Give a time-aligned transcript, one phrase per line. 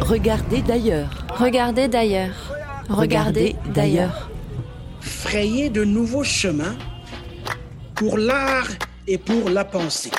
[0.00, 1.10] Regardez d'ailleurs.
[1.36, 2.54] Regardez d'ailleurs.
[2.88, 4.30] Regardez d'ailleurs.
[5.00, 6.76] Frayer de nouveaux chemins
[7.94, 8.68] pour l'art
[9.06, 10.10] et pour la pensée.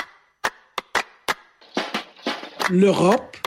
[2.70, 3.38] L'Europe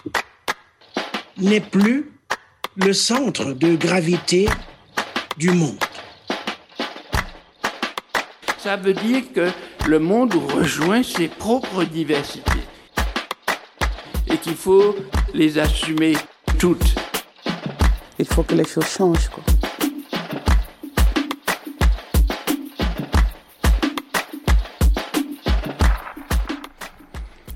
[1.38, 2.10] n'est plus
[2.76, 4.48] le centre de gravité
[5.36, 5.78] du monde.
[8.58, 9.50] Ça veut dire que
[9.88, 12.60] le monde rejoint ses propres diversités
[14.28, 14.94] et qu'il faut
[15.34, 16.14] les assumer
[16.58, 16.94] toutes.
[18.18, 19.28] Il faut que les choses changent.
[19.28, 19.44] Quoi.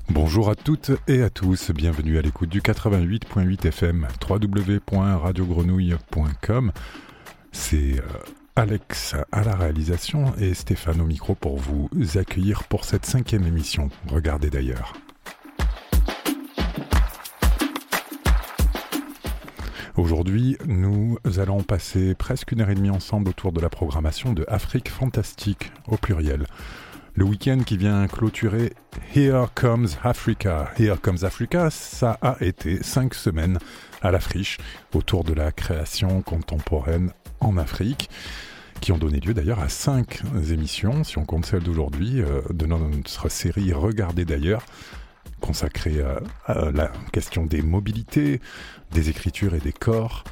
[0.09, 6.71] Bonjour à toutes et à tous, bienvenue à l'écoute du 88.8 FM, www.radiogrenouille.com.
[7.51, 8.03] C'est euh,
[8.57, 13.89] Alex à la réalisation et Stéphane au micro pour vous accueillir pour cette cinquième émission.
[14.07, 14.93] Regardez d'ailleurs.
[19.95, 24.43] Aujourd'hui, nous allons passer presque une heure et demie ensemble autour de la programmation de
[24.47, 26.47] Afrique Fantastique au pluriel.
[27.13, 28.73] Le week-end qui vient clôturer
[29.15, 30.71] Here Comes Africa.
[30.79, 33.59] Here Comes Africa, ça a été cinq semaines
[34.01, 34.57] à la friche
[34.95, 38.09] autour de la création contemporaine en Afrique
[38.81, 40.21] qui ont donné lieu d'ailleurs à cinq
[40.51, 44.63] émissions, si on compte celle d'aujourd'hui, euh, de notre série Regardez d'ailleurs,
[45.41, 46.01] consacrée
[46.45, 48.41] à la question des mobilités,
[48.91, 50.23] des écritures et des corps,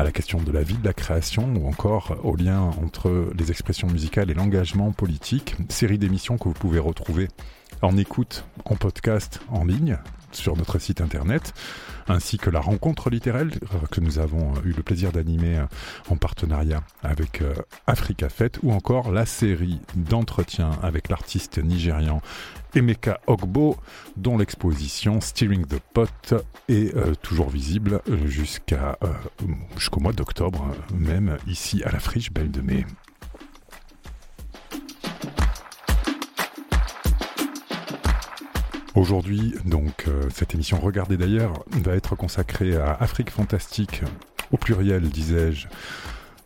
[0.00, 3.50] à la question de la vie de la création ou encore au lien entre les
[3.50, 5.56] expressions musicales et l'engagement politique.
[5.68, 7.28] Série d'émissions que vous pouvez retrouver
[7.82, 9.98] en écoute, en podcast, en ligne
[10.32, 11.54] sur notre site internet,
[12.08, 13.46] ainsi que la rencontre littéraire
[13.90, 15.64] que nous avons eu le plaisir d'animer
[16.08, 17.54] en partenariat avec euh,
[17.86, 22.20] Africa Fête, ou encore la série d'entretiens avec l'artiste nigérian
[22.74, 23.76] Emeka Ogbo,
[24.16, 26.34] dont l'exposition Steering the Pot
[26.68, 32.60] est euh, toujours visible euh, jusqu'au mois d'octobre, même ici à la Friche Belle de
[32.60, 32.86] Mai.
[39.00, 44.02] Aujourd'hui, donc, euh, cette émission Regardez d'ailleurs va être consacrée à Afrique fantastique,
[44.52, 45.68] au pluriel, disais-je.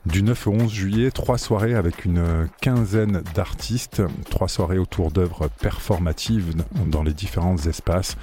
[0.06, 5.48] Du 9 au 11 juillet, trois soirées avec une quinzaine d'artistes, trois soirées autour d'œuvres
[5.48, 6.54] performatives
[6.86, 8.16] dans les différents espaces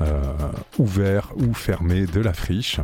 [0.00, 0.32] euh,
[0.78, 2.80] ouverts ou fermés de la friche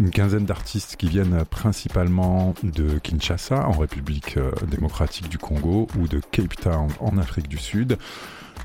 [0.00, 6.06] une quinzaine d'artistes qui viennent principalement de Kinshasa, en République euh, démocratique du Congo, ou
[6.06, 7.98] de Cape Town, en Afrique du Sud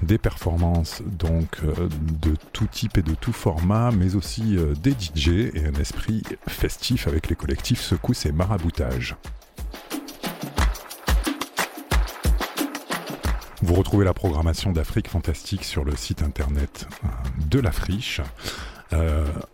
[0.03, 1.89] des performances donc euh,
[2.21, 6.23] de tout type et de tout format, mais aussi euh, des DJ et un esprit
[6.47, 9.15] festif avec les collectifs Secousse et Maraboutage.
[13.61, 17.07] Vous retrouvez la programmation d'Afrique Fantastique sur le site internet euh,
[17.49, 18.21] de la Friche.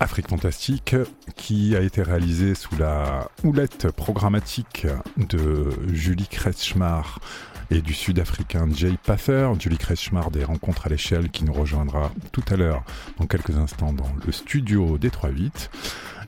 [0.00, 0.94] Afrique Fantastique,
[1.34, 4.86] qui a été réalisé sous la houlette programmatique
[5.16, 7.20] de Julie Kretschmar,
[7.70, 12.44] et du sud-africain Jay Pather, Julie Kretschmar des Rencontres à l'échelle qui nous rejoindra tout
[12.50, 12.82] à l'heure
[13.18, 15.70] dans quelques instants dans le studio des 3-8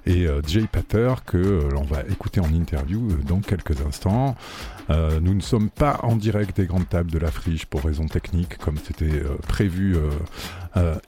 [0.07, 4.37] et euh, Jay Pater que euh, l'on va écouter en interview euh, dans quelques instants.
[5.23, 8.59] nous ne sommes pas en direct des grandes tables de la friche pour raisons techniques
[8.59, 9.97] comme c'était prévu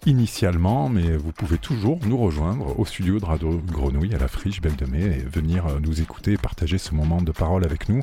[0.06, 4.62] initialement, mais vous pouvez toujours nous rejoindre au studio de Radio Grenouille à la friche
[4.62, 8.00] Belle de Mai et venir nous écouter et partager ce moment de parole avec nous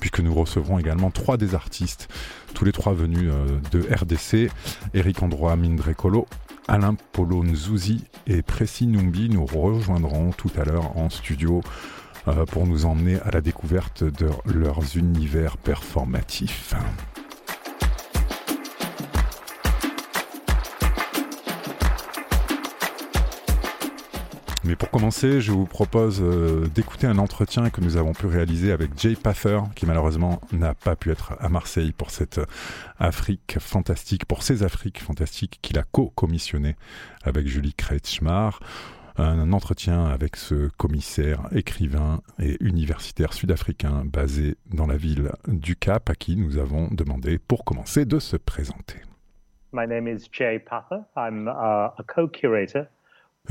[0.00, 2.08] puisque nous recevrons également trois des artistes,
[2.54, 3.30] tous les trois venus
[3.70, 4.50] de RDC,
[4.94, 6.26] Eric Androa Mindrecolo,
[6.70, 11.62] Alain Polo Nzouzi et Précis Numbi nous rejoindront tout à l'heure en studio
[12.28, 16.74] euh, pour nous emmener à la découverte de leurs univers performatifs.
[24.70, 28.70] Mais pour commencer, je vous propose euh, d'écouter un entretien que nous avons pu réaliser
[28.70, 32.40] avec Jay Pather, qui malheureusement n'a pas pu être à Marseille pour cette
[32.96, 36.76] Afrique fantastique, pour ces Afriques fantastiques qu'il a co-commissionné
[37.24, 38.60] avec Julie Kretschmar.
[39.16, 46.10] Un entretien avec ce commissaire, écrivain et universitaire sud-africain basé dans la ville du Cap,
[46.10, 48.98] à qui nous avons demandé, pour commencer, de se présenter.
[49.72, 51.00] My name is Jay Pather.
[51.16, 52.86] I'm uh, a co-curator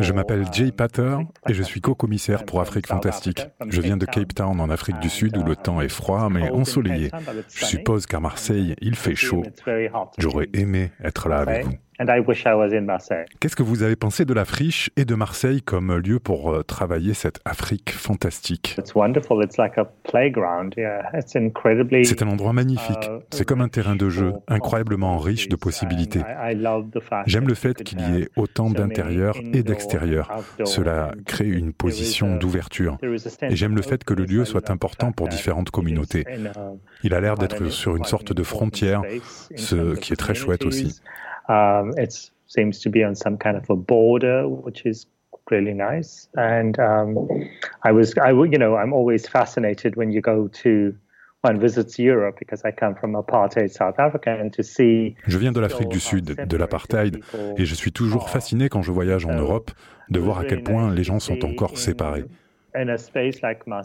[0.04, 1.18] je m'appelle Jay Pater
[1.48, 3.48] et je suis co-commissaire pour Afrique Fantastique.
[3.68, 6.50] Je viens de Cape Town en Afrique du Sud où le temps est froid mais
[6.50, 7.12] ensoleillé.
[7.54, 9.44] Je suppose qu'à Marseille, il fait chaud.
[10.18, 11.74] J'aurais aimé être là avec vous.
[13.40, 16.64] Qu'est-ce que vous avez pensé de la friche et de Marseille comme lieu pour euh,
[16.64, 18.78] travailler cette Afrique fantastique?
[22.06, 23.10] C'est un endroit magnifique.
[23.10, 26.22] Uh, C'est comme un terrain de jeu, incroyablement riche de possibilités.
[27.26, 30.32] J'aime le fait qu'il y ait autant d'intérieur et d'extérieur.
[30.64, 32.98] Cela crée une position d'ouverture.
[33.42, 36.26] Et j'aime le fait que le lieu soit important pour différentes communautés.
[37.04, 39.02] Il a l'air d'être sur une sorte de frontière,
[39.58, 41.02] ce qui est très chouette aussi.
[41.50, 45.06] Um, it seems to be on some kind of a border, which is
[45.50, 46.28] really nice.
[46.36, 47.28] And um,
[47.84, 50.96] I was, I, you know, I'm always fascinated when you go to
[51.42, 55.16] one visits Europe because I come from apartheid South Africa and to see.
[55.26, 57.20] Je viens de l'Afrique du Sud, de l'apartheid,
[57.58, 59.72] et je suis toujours fasciné quand je voyage en Europe
[60.10, 62.26] de voir à quel point les gens sont encore séparés.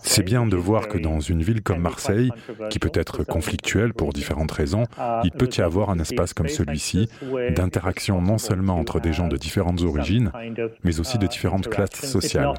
[0.03, 2.31] C'est bien de voir que dans une ville comme Marseille,
[2.71, 4.85] qui peut être conflictuelle pour différentes raisons,
[5.25, 7.09] il peut y avoir un espace comme celui-ci,
[7.55, 10.31] d'interaction non seulement entre des gens de différentes origines,
[10.83, 12.53] mais aussi de différentes classes sociales.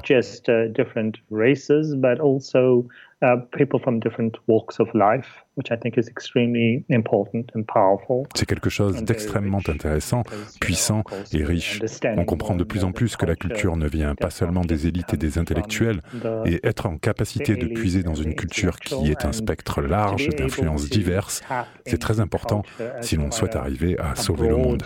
[3.22, 8.26] Uh, people from different walks of life, which I think is extremely important and powerful.
[8.34, 10.22] C'est quelque chose d'extrêmement intéressant,
[10.60, 11.02] puissant
[11.32, 11.80] et riche.
[12.18, 15.14] On comprend de plus en plus que la culture ne vient pas seulement des élites
[15.14, 16.02] et des intellectuels,
[16.44, 20.90] et être en capacité de puiser dans une culture qui est un spectre large d'influences
[20.90, 21.42] diverses,
[21.86, 22.64] c'est très important
[23.00, 24.82] si l'on souhaite arriver à sauver le monde.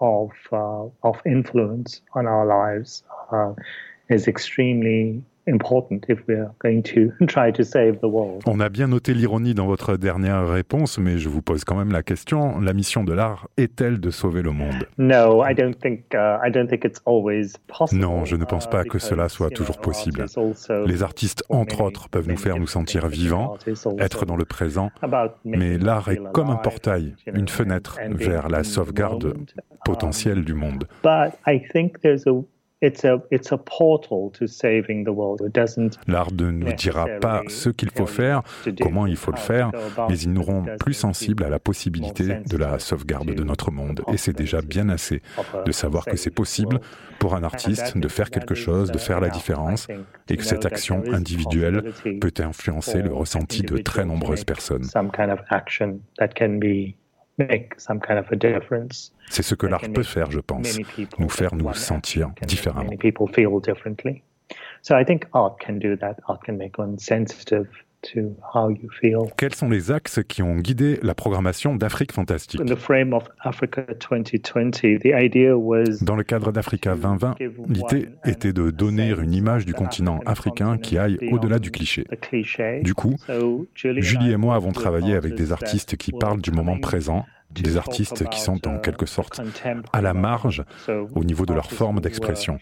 [0.00, 3.54] Of, uh, of influence on our lives uh,
[4.10, 5.22] is extremely
[8.46, 11.90] on a bien noté l'ironie dans votre dernière réponse, mais je vous pose quand même
[11.90, 14.86] la question la mission de l'art est-elle de sauver le monde?
[17.92, 20.26] Non, je ne pense pas que cela soit toujours possible.
[20.86, 23.56] Les artistes, entre autres, peuvent nous faire nous sentir vivants,
[23.98, 24.90] être dans le présent,
[25.44, 29.34] mais l'art est comme un portail, une fenêtre vers la sauvegarde
[29.84, 30.86] potentielle du monde.
[36.08, 38.42] L'art ne nous dira pas ce qu'il faut faire,
[38.80, 39.70] comment il faut le faire,
[40.08, 44.02] mais ils nous rend plus sensibles à la possibilité de la sauvegarde de notre monde.
[44.12, 45.22] Et c'est déjà bien assez
[45.64, 46.80] de savoir que c'est possible
[47.18, 49.86] pour un artiste de faire quelque chose, de faire la différence,
[50.28, 54.84] et que cette action individuelle peut influencer le ressenti de très nombreuses personnes.
[59.30, 60.78] C'est ce que l'art peut faire, je pense,
[61.18, 62.90] nous faire nous sentir différemment.
[69.36, 72.62] Quels sont les axes qui ont guidé la programmation d'Afrique Fantastique?
[72.62, 72.74] Dans
[76.16, 77.36] le cadre d'Africa 2020,
[77.68, 82.06] l'idée était de donner une image du continent africain qui aille au-delà du cliché.
[82.82, 83.16] Du coup,
[83.74, 88.28] Julie et moi avons travaillé avec des artistes qui parlent du moment présent, des artistes
[88.30, 89.40] qui sont en quelque sorte
[89.92, 90.64] à la marge
[91.14, 92.58] au niveau de leur forme d'expression.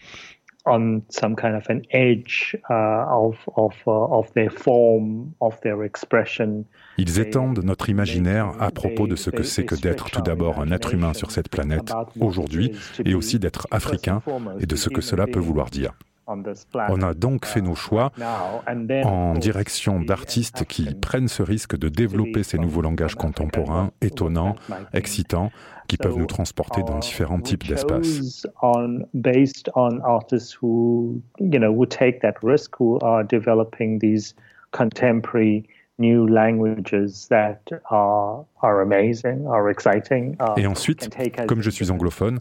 [0.65, 5.83] On some kind of an edge uh, of, of, uh, of their form, of their
[5.83, 6.65] expression.
[6.97, 10.71] Ils étendent notre imaginaire à propos de ce que c'est que d'être tout d'abord un
[10.71, 12.71] être humain sur cette planète aujourd'hui
[13.05, 14.21] et aussi d'être africain
[14.59, 15.93] et de ce que cela peut vouloir dire.
[16.89, 18.11] On a donc fait nos choix
[19.03, 24.55] en direction d'artistes qui prennent ce risque de développer ces nouveaux langages contemporains, étonnants,
[24.93, 25.51] excitants,
[25.87, 28.47] qui peuvent nous transporter dans différents types d'espaces.
[40.57, 41.09] Et ensuite,
[41.47, 42.39] comme je suis anglophone,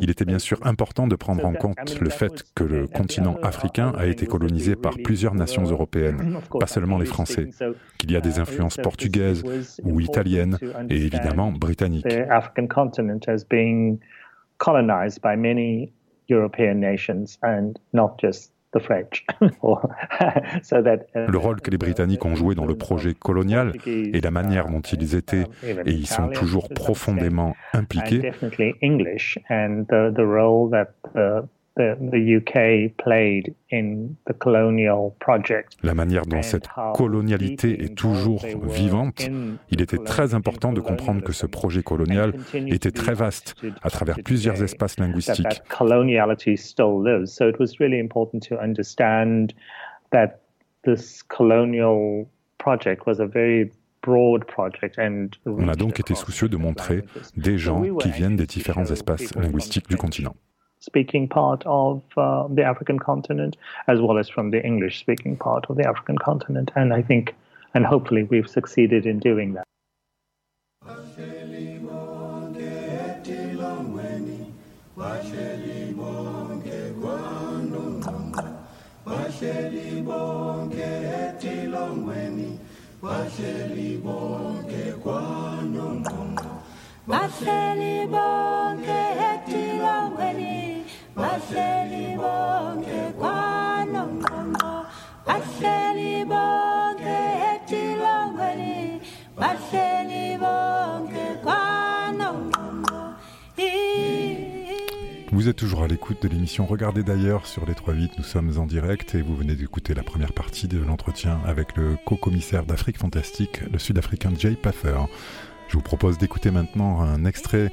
[0.00, 3.92] il était bien sûr important de prendre en compte le fait que le continent africain
[3.96, 7.48] a été colonisé par plusieurs nations européennes, pas seulement les Français,
[7.98, 9.42] qu'il y a des influences portugaises
[9.84, 10.58] ou italiennes
[10.88, 12.06] et évidemment britanniques.
[16.28, 18.51] European nations and not just
[21.14, 24.80] le rôle que les Britanniques ont joué dans le projet colonial et la manière dont
[24.80, 28.32] ils étaient et ils sont toujours profondément impliqués
[35.82, 39.30] la manière dont cette colonialité est toujours vivante,
[39.70, 44.16] il était très important de comprendre que ce projet colonial était très vaste à travers
[44.22, 45.62] plusieurs espaces linguistiques.
[55.46, 57.04] On a donc été soucieux de montrer
[57.36, 60.34] des gens qui viennent des différents espaces linguistiques du continent.
[60.82, 65.64] Speaking part of uh, the African continent, as well as from the English speaking part
[65.70, 66.72] of the African continent.
[66.74, 67.34] And I think,
[67.74, 69.64] and hopefully, we've succeeded in doing that.
[83.02, 84.94] bahleli bonke
[87.08, 89.41] bahleli bonke
[105.32, 108.66] Vous êtes toujours à l'écoute de l'émission Regardez d'ailleurs sur les 3-8, nous sommes en
[108.66, 113.60] direct et vous venez d'écouter la première partie de l'entretien avec le co-commissaire d'Afrique Fantastique,
[113.70, 114.98] le sud-africain Jay Paffer.
[115.68, 117.72] Je vous propose d'écouter maintenant un extrait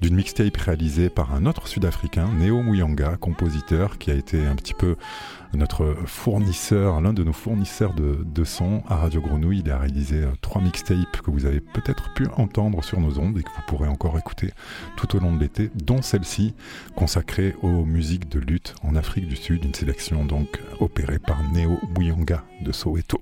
[0.00, 4.74] d'une mixtape réalisée par un autre Sud-Africain, Neo Muyanga, compositeur, qui a été un petit
[4.74, 4.96] peu
[5.54, 9.62] notre fournisseur, l'un de nos fournisseurs de, de son à Radio Grenouille.
[9.64, 13.38] Il a réalisé euh, trois mixtapes que vous avez peut-être pu entendre sur nos ondes
[13.38, 14.52] et que vous pourrez encore écouter
[14.96, 16.54] tout au long de l'été, dont celle-ci
[16.96, 21.78] consacrée aux musiques de lutte en Afrique du Sud, une sélection donc opérée par Neo
[21.96, 23.20] Muyanga de Soweto.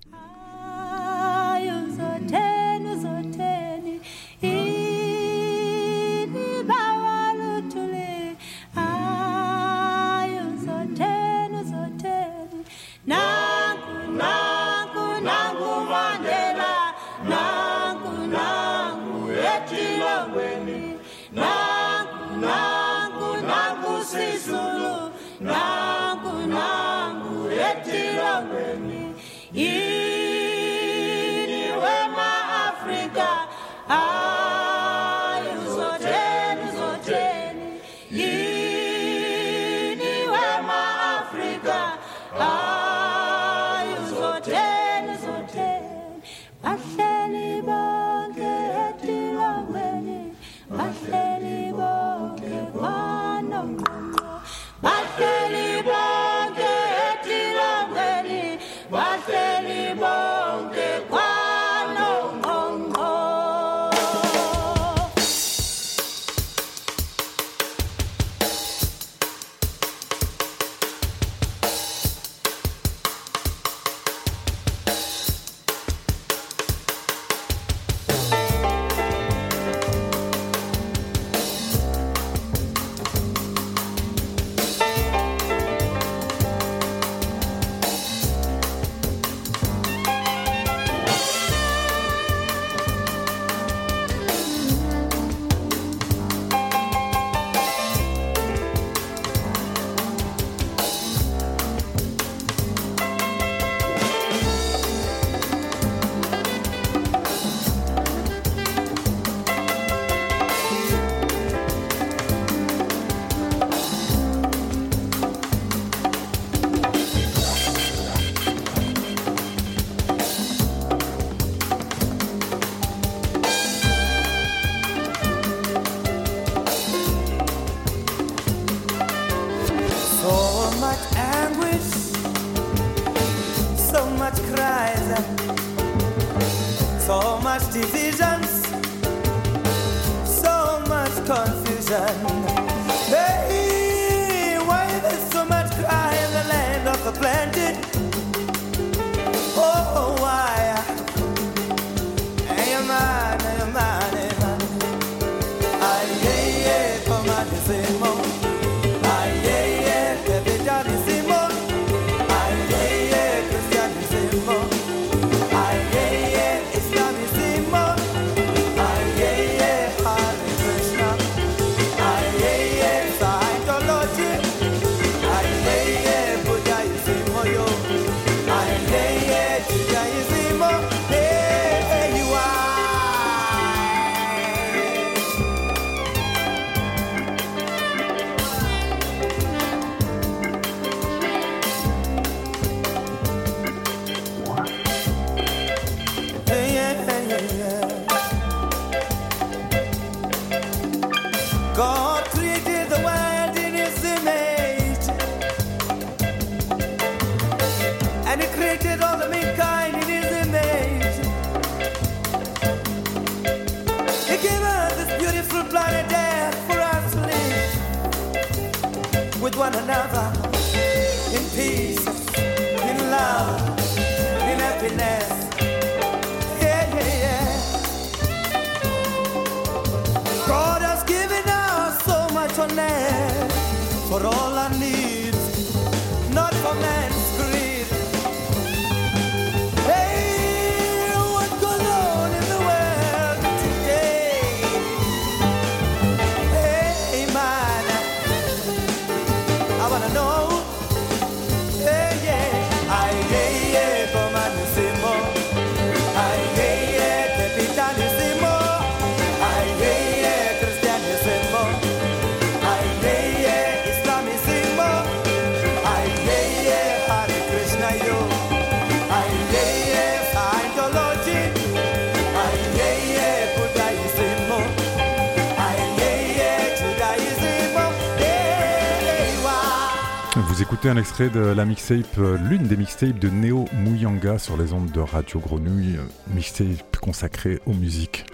[280.89, 284.91] Un extrait de la mixtape, euh, l'une des mixtapes de Neo Muyanga sur les ondes
[284.91, 288.25] de Radio Grenouille, euh, mixtape consacrée aux musiques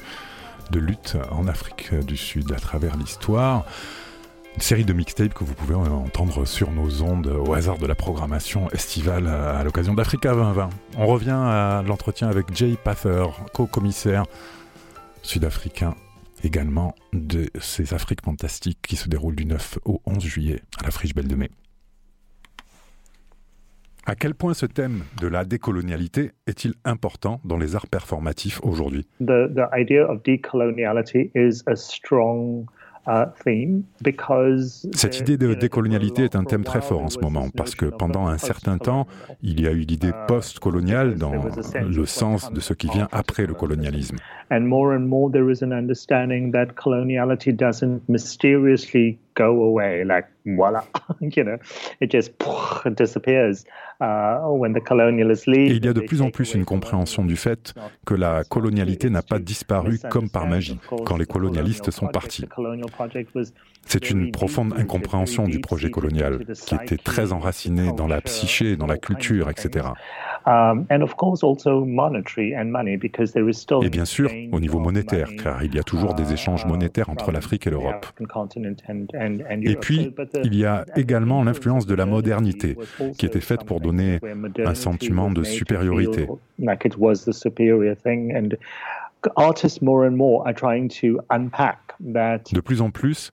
[0.71, 3.67] de lutte en Afrique du Sud à travers l'histoire.
[4.55, 7.95] Une série de mixtapes que vous pouvez entendre sur nos ondes au hasard de la
[7.95, 10.71] programmation estivale à l'occasion d'Africa 2020.
[10.97, 14.25] On revient à l'entretien avec Jay Pather, co-commissaire
[15.23, 15.95] sud-africain
[16.43, 20.90] également de ces Afriques fantastiques qui se déroulent du 9 au 11 juillet à la
[20.90, 21.50] Friche Belle de Mai.
[24.09, 29.07] À quel point ce thème de la décolonialité est-il important dans les arts performatifs aujourd'hui?
[29.21, 32.65] The the idea of decoloniality is a strong
[33.45, 37.75] theme because Cette idée de décolonialité est un thème très fort en ce moment parce
[37.75, 39.07] que pendant un certain temps,
[39.43, 43.45] il y a eu l'idée Uh, post-coloniale dans le sens de ce qui vient après
[43.45, 44.17] le colonialism.
[44.17, 44.50] colonialisme.
[44.50, 50.26] And more and more, there is an understanding that coloniality doesn't mysteriously go away, like
[50.45, 50.83] voila,
[51.21, 51.59] you know,
[52.00, 52.33] it just
[52.97, 53.64] disappears
[54.00, 55.73] when the colonialists leave.
[55.73, 57.75] Et il y a de plus en plus une compréhension du fait
[58.07, 62.07] que la colonialité n'a pas disparu comme par magie quand les the colonial colonialistes sont
[62.07, 63.30] project.
[63.33, 63.52] partis.
[63.87, 68.87] C'est une profonde incompréhension du projet colonial qui était très enraciné dans la psyché, dans
[68.87, 69.87] la culture, etc.
[70.47, 74.30] Um, and of course also monetary and money because there is still Et bien sûr,
[74.52, 77.71] au niveau monétaire, car il y a toujours des échanges uh, monétaires entre l'Afrique et
[77.71, 78.07] l'Europe.
[79.62, 82.76] Et puis, the- il y a également influence l'influence de la modernité,
[83.17, 84.21] qui était faite pour donner
[84.64, 86.26] un sentiment de supériorité.
[92.54, 93.32] De plus en plus,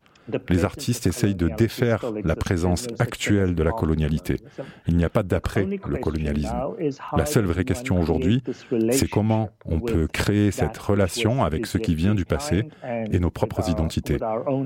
[0.50, 4.38] les artistes essayent de défaire la présence actuelle de la colonialité.
[4.88, 6.56] Il n'y a pas d'après le colonialisme.
[7.16, 8.44] La seule vraie question aujourd'hui,
[8.92, 12.68] c'est comment on peut créer cette relation avec ce qui vient du passé
[13.12, 14.18] et nos propres identités,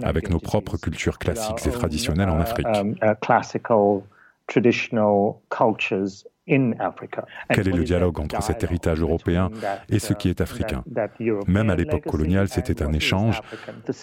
[0.04, 2.68] avec nos propres cultures classiques et traditionnelles en uh, Afrique.
[6.50, 7.08] Uh,
[7.54, 10.84] Quel est le dialogue entre cet héritage européen that, et ce qui est uh, africain
[11.48, 13.42] Même à l'époque coloniale, c'était un échange,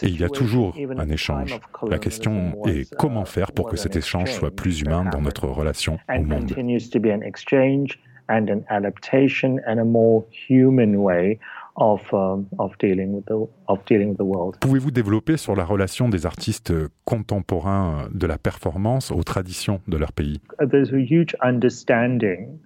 [0.02, 1.58] Et il y a toujours un échange.
[1.88, 5.04] La question est was, comment uh, faire pour que cet an échange soit plus humain
[5.04, 6.48] dans notre relation au monde.
[6.48, 11.38] continues to be an exchange and an adaptation and a more human way
[11.76, 14.56] of um, of dealing with the of dealing with the world.
[14.60, 16.72] Pouvez-vous développer sur la relation des artistes
[17.04, 20.40] contemporains de la performance aux traditions de leur pays?
[20.58, 22.58] There's a huge understanding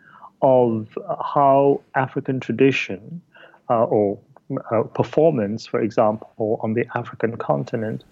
[0.42, 0.86] of
[1.34, 3.20] how African tradition
[3.68, 4.18] uh, or
[4.50, 4.82] uh.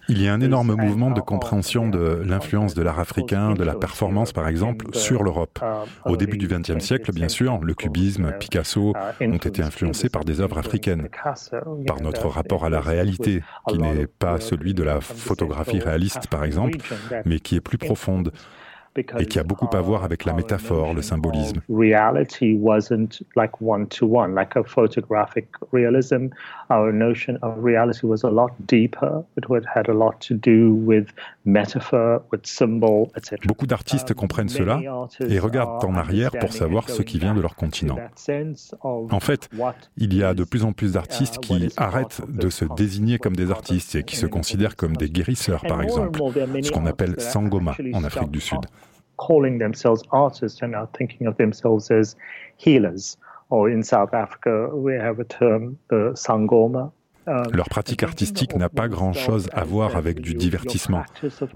[0.07, 3.75] Il y a un énorme mouvement de compréhension de l'influence de l'art africain, de la
[3.75, 5.59] performance par exemple, sur l'Europe.
[6.05, 10.41] Au début du XXe siècle, bien sûr, le cubisme, Picasso ont été influencés par des
[10.41, 11.09] œuvres africaines,
[11.87, 16.43] par notre rapport à la réalité, qui n'est pas celui de la photographie réaliste par
[16.43, 16.77] exemple,
[17.25, 18.31] mais qui est plus profonde
[18.95, 21.61] et qui a beaucoup à voir avec la métaphore, le symbolisme.
[33.45, 34.79] Beaucoup d'artistes comprennent cela
[35.27, 37.97] et regardent en arrière pour savoir ce qui vient de leur continent.
[38.83, 39.49] En fait,
[39.97, 43.51] il y a de plus en plus d'artistes qui arrêtent de se désigner comme des
[43.51, 46.19] artistes et qui se considèrent comme des guérisseurs, par exemple,
[46.61, 48.59] ce qu'on appelle sangoma en Afrique du Sud.
[56.15, 56.93] sangoma.
[57.27, 61.03] Um, Leur pratique artistique n'a pas grand-chose à voir avec du divertissement,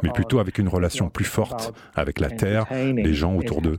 [0.03, 3.77] mais plutôt avec une relation plus forte avec la terre, les gens autour d'eux.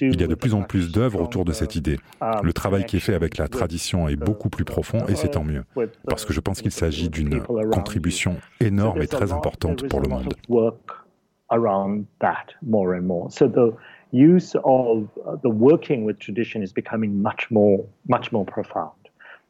[0.00, 1.98] Il y a de plus en plus d'œuvres autour de cette idée.
[2.42, 5.44] Le travail qui est fait avec la tradition est beaucoup plus profond et c'est tant
[5.44, 5.64] mieux,
[6.06, 10.34] parce que je pense qu'il s'agit d'une contribution énorme et très importante pour le monde.
[14.12, 15.08] use of
[15.42, 18.99] the working with tradition is becoming much more, much more profound,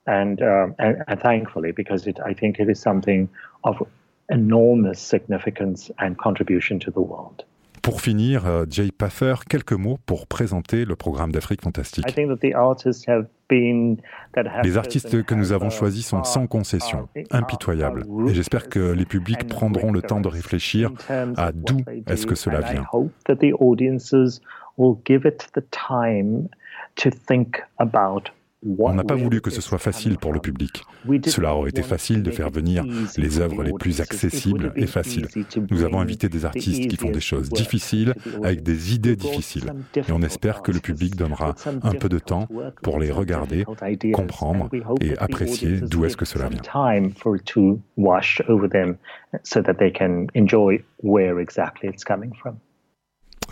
[0.07, 3.29] and um, and, and thankfully because it, I think it is something
[3.65, 3.83] of
[4.31, 7.45] enormous significance and contribution to the world.
[7.83, 12.05] Pour finir, euh, Jay Paffer, quelques mots pour présenter le programme d'Afrique Fantastique.
[12.07, 13.97] I think that the artists have been
[14.35, 18.93] that have Les artistes que nous avons choisis sont sans concession, impitoyables, et j'espère que
[18.93, 22.83] les publics prendront le temps de réfléchir à d'où est-ce que cela vient.
[22.83, 24.41] I hope that the audiences
[24.77, 26.49] will give it the time
[26.97, 28.31] to think about
[28.67, 30.85] On n'a pas voulu que ce soit facile pour le public.
[31.27, 32.85] Cela aurait été facile de faire venir
[33.17, 35.29] les œuvres les plus accessibles et faciles.
[35.71, 39.73] Nous avons invité des artistes qui font des choses difficiles avec des idées difficiles.
[39.97, 42.49] Et on espère que le public donnera un peu de temps
[42.83, 43.65] pour les regarder,
[44.13, 44.69] comprendre
[45.01, 46.61] et apprécier d'où est-ce que cela vient.
[46.61, 48.97] time for it to wash over them
[49.43, 52.59] so that they can enjoy where exactly it's coming from.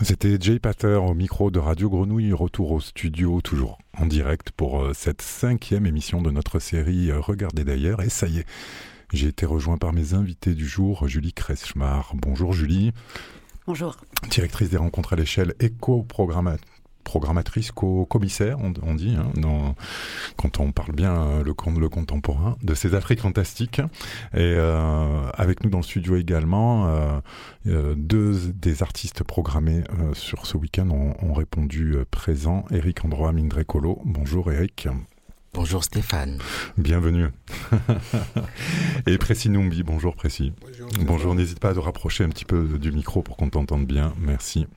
[0.01, 4.81] C'était Jay Pater au micro de Radio Grenouille, retour au studio, toujours en direct pour
[4.81, 8.01] euh, cette cinquième émission de notre série euh, Regardez d'ailleurs.
[8.01, 8.45] Et ça y est,
[9.11, 12.13] j'ai été rejoint par mes invités du jour, Julie Kretschmar.
[12.15, 12.93] Bonjour Julie.
[13.67, 13.97] Bonjour.
[14.29, 16.78] Directrice des rencontres à l'échelle et co-programmatrice
[17.09, 19.73] programmatrice, co-commissaire, on, on, dit, hein, dans,
[20.37, 23.79] quand on parle bien euh, le, le contemporain, de ces Afriques fantastiques.
[24.35, 26.85] Et euh, avec nous dans le studio également,
[27.65, 32.65] euh, deux des artistes programmés euh, sur ce week-end ont, ont répondu présent.
[32.69, 34.01] Eric Androa Mindrecolo.
[34.05, 34.87] Bonjour Eric.
[35.55, 36.37] Bonjour Stéphane.
[36.77, 37.29] Bienvenue.
[39.07, 40.53] Et Précis Numbi, bonjour Précis.
[40.61, 43.87] Bonjour, bonjour n'hésite pas à te rapprocher un petit peu du micro pour qu'on t'entende
[43.87, 44.13] bien.
[44.19, 44.67] Merci.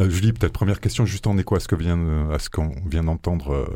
[0.00, 2.72] Euh, Julie, peut-être première question, juste en écho à ce que vient, à ce qu'on
[2.86, 3.66] vient d'entendre euh,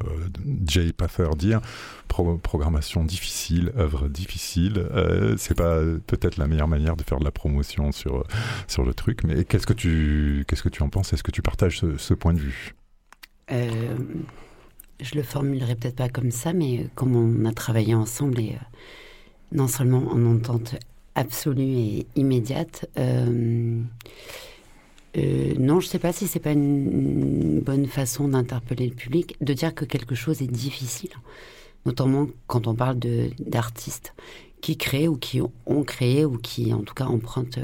[0.67, 1.61] Jay Paffer dire.
[2.09, 4.79] Pro programmation difficile, œuvre difficile.
[4.79, 8.25] Euh, c'est pas peut-être la meilleure manière de faire de la promotion sur
[8.69, 11.13] sur le truc, mais qu'est-ce que tu que tu en penses?
[11.13, 12.75] Est-ce que tu partages ce, ce point de vue?
[13.53, 13.97] Euh,
[15.01, 18.57] Je le formulerai peut-être pas comme ça, mais comme on a travaillé ensemble et
[19.53, 20.77] non seulement en entente
[21.15, 22.89] absolue et immédiate.
[25.17, 28.95] Euh, euh, non, je ne sais pas si c'est pas une, bonne façon d'interpeller le
[28.95, 31.11] public, de dire que quelque chose est difficile,
[31.85, 32.99] notamment quand on parle
[33.39, 34.15] d'artistes
[34.61, 37.59] qui créent ou qui ont créé ou qui, en tout cas, empruntent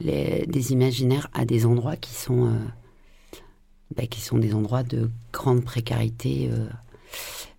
[0.00, 2.58] les, des imaginaires à des endroits qui sont, euh,
[3.96, 6.68] bah, qui sont des endroits de grande précarité, euh,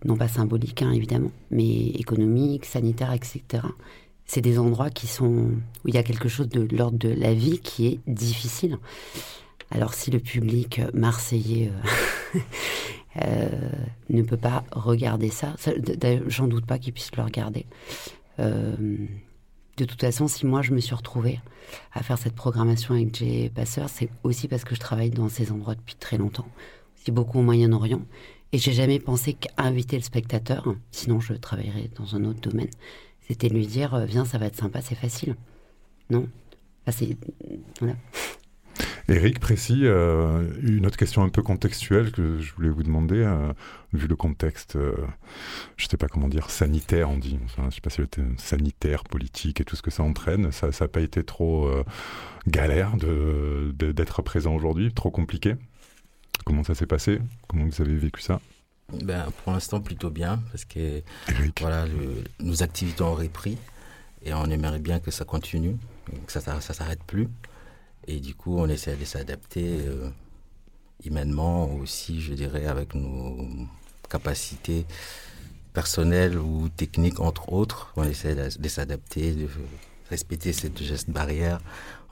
[0.04, 3.62] non pas symbolique, hein, évidemment, mais économique, sanitaire, etc
[4.26, 5.50] c'est des endroits qui sont
[5.84, 8.78] où il y a quelque chose de l'ordre de la vie qui est difficile.
[9.70, 11.70] Alors si le public marseillais
[12.34, 12.40] euh,
[13.24, 13.70] euh,
[14.10, 15.54] ne peut pas regarder ça,
[16.26, 17.66] j'en doute pas qu'il puisse le regarder.
[18.38, 18.76] Euh,
[19.76, 21.40] de toute façon, si moi je me suis retrouvée
[21.92, 25.52] à faire cette programmation avec Jay Passeur, c'est aussi parce que je travaille dans ces
[25.52, 26.46] endroits depuis très longtemps,
[26.96, 28.02] aussi beaucoup au Moyen-Orient,
[28.52, 32.70] et j'ai jamais pensé qu'inviter le spectateur, sinon je travaillerais dans un autre domaine,
[33.28, 35.36] c'était de lui dire euh, viens ça va être sympa c'est facile.
[36.10, 36.28] Non.
[39.08, 43.52] Eric, précis, euh, une autre question un peu contextuelle que je voulais vous demander, euh,
[43.92, 44.96] vu le contexte, euh,
[45.76, 48.08] je ne sais pas comment dire, sanitaire, on dit, je ne sais pas si le
[48.08, 51.70] terme sanitaire, politique et tout ce que ça entraîne, ça n'a pas été trop
[52.48, 55.54] galère de, d'être présent aujourd'hui, trop compliqué.
[56.44, 57.20] Comment ça s'est passé?
[57.48, 58.40] Comment vous avez vécu ça?
[58.92, 61.02] Ben, Pour l'instant, plutôt bien, parce que
[61.60, 63.58] voilà, le, nos activités ont repris
[64.24, 65.76] et on aimerait bien que ça continue,
[66.26, 67.28] que ça ne s'arrête plus.
[68.06, 70.08] Et du coup, on essaie de s'adapter euh,
[71.04, 73.46] humainement aussi, je dirais, avec nos
[74.08, 74.86] capacités
[75.72, 77.92] personnelles ou techniques, entre autres.
[77.96, 79.48] On essaie de, s'adapter, de
[80.10, 81.60] respecter cette geste barrière.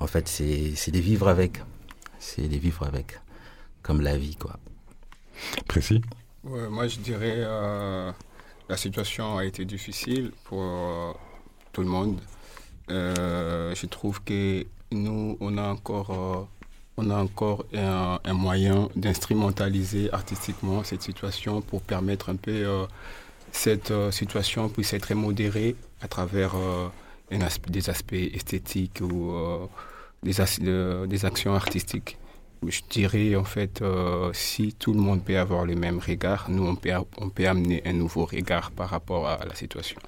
[0.00, 1.62] En fait, c'est de vivre avec.
[2.18, 3.20] C'est de vivre avec,
[3.82, 4.58] comme la vie, quoi.
[5.66, 6.02] Précis
[6.44, 8.12] Moi, je dirais euh,
[8.68, 11.12] la situation a été difficile pour euh,
[11.72, 12.20] tout le monde.
[12.90, 16.46] Euh, je trouve que nous, on a encore, euh,
[16.96, 22.86] on a encore un, moyen d'instrumentaliser artistiquement cette situation pour permettre un peu
[23.52, 26.54] cette situation puisse être modérée à travers
[27.30, 29.34] des aspects esthétiques ou
[30.22, 32.18] des, as, des actions artistiques
[32.68, 36.64] je dirais en fait, euh, si tout le monde peut avoir le même regard, nous
[36.66, 39.98] on peut, amener un nouveau regard par rapport à la situation.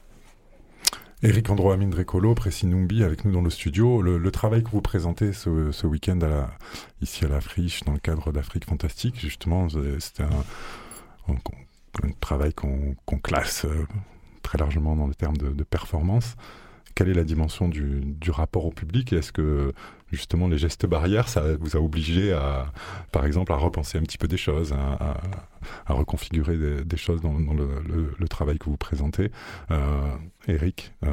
[1.23, 4.03] Eric Andro Amindrecolo, Précis Numbi, avec nous dans le studio.
[4.03, 6.19] Le, travail que vous présentez ce, week-end
[7.01, 11.37] ici à la Friche, dans le cadre d'Afrique Fantastique, justement, c'était un,
[12.21, 13.87] travail qu'on qu classe euh,
[14.43, 16.37] très largement dans le terme de, de performance
[16.97, 19.13] quelle est la dimension du, du rapport au public?
[19.13, 19.73] Est-ce que
[20.17, 22.73] justement les gestes barrières, ça vous a obligé à,
[23.13, 25.17] par exemple, à repenser un petit peu des choses, à, à,
[25.87, 29.31] à reconfigurer des, des, choses dans, dans le, le, le, travail que vous présentez
[29.71, 30.11] euh,
[30.49, 31.13] Eric, euh,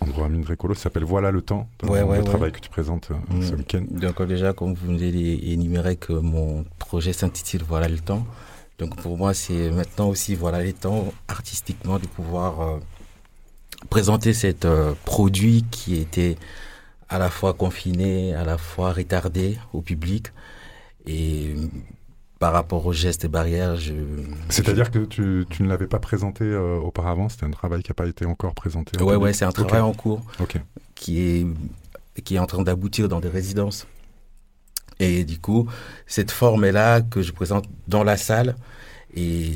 [0.00, 2.24] Andro Amin Recolo s'appelle Voilà le temps, Ouais, ouais, le ouais.
[2.24, 3.58] travail que tu présentes euh, ce Mm.
[3.58, 3.84] week-end.
[3.90, 8.26] Donc euh, déjà, comme vous nous avez énuméré que mon projet s'intitule Voilà le temps.
[8.78, 12.78] Donc pour moi, c'est maintenant aussi Voilà le temps artistiquement de pouvoir euh,
[13.88, 16.36] présenter cet euh, produit qui était
[17.10, 20.28] à la fois confiné, à la fois retardé au public.
[21.06, 21.56] Et
[22.38, 23.92] par rapport aux gestes et barrières, je...
[24.48, 27.94] C'est-à-dire que tu, tu ne l'avais pas présenté euh, auparavant, c'était un travail qui n'a
[27.94, 29.00] pas été encore présenté.
[29.02, 30.22] en Ouais, c'est un travail en cours
[30.94, 31.46] qui est,
[32.22, 33.86] qui est en train d'aboutir dans des résidences.
[35.00, 35.68] Et du coup,
[36.06, 38.54] cette forme est là que je présente dans la salle.
[39.14, 39.50] Et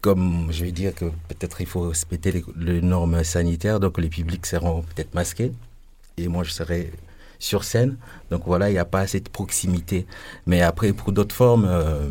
[0.00, 4.08] comme je vais dire que peut-être il faut respecter les, les normes sanitaires, donc les
[4.08, 5.52] publics seront peut-être masqués.
[6.16, 6.92] Et moi, je serai
[7.38, 7.96] sur scène.
[8.30, 10.06] Donc voilà, il n'y a pas cette proximité.
[10.46, 12.08] Mais après, pour d'autres formes, euh,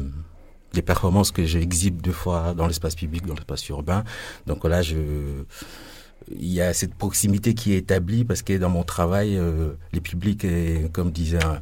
[0.74, 4.04] les performances que j'exhibe deux fois dans l'espace public, dans l'espace urbain,
[4.48, 9.38] donc là, il y a cette proximité qui est établie parce que dans mon travail,
[9.38, 10.46] euh, les publics,
[10.92, 11.62] comme disait un,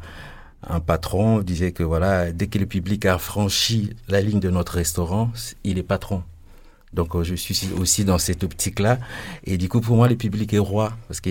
[0.68, 4.74] un patron, disait que voilà, dès que le public a franchi la ligne de notre
[4.74, 5.32] restaurant,
[5.64, 6.24] il est patron.
[6.94, 9.00] Donc euh, je suis aussi dans cette optique-là.
[9.46, 10.94] Et du coup, pour moi, le public est roi.
[11.08, 11.30] Parce que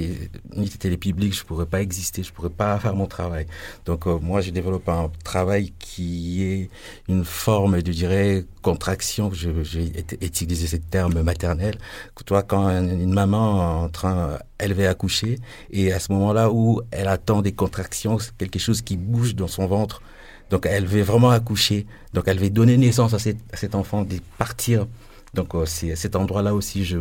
[0.57, 3.47] ni c'était le public, je pourrais pas exister, je pourrais pas faire mon travail.
[3.85, 6.71] Donc euh, moi, je développe un travail qui est
[7.09, 9.31] une forme, je dirais, contraction.
[9.33, 9.93] J'ai
[10.23, 11.77] utilisé ce terme maternel.
[12.25, 15.39] Toi, quand une maman en train, elle va accoucher,
[15.71, 19.67] et à ce moment-là où elle attend des contractions, quelque chose qui bouge dans son
[19.67, 20.03] ventre.
[20.51, 21.87] Donc elle veut vraiment accoucher.
[22.13, 24.87] Donc elle veut donner naissance à, cet- à cet enfant, de partir.
[25.35, 26.97] Donc euh, c'est cet endroit-là aussi je,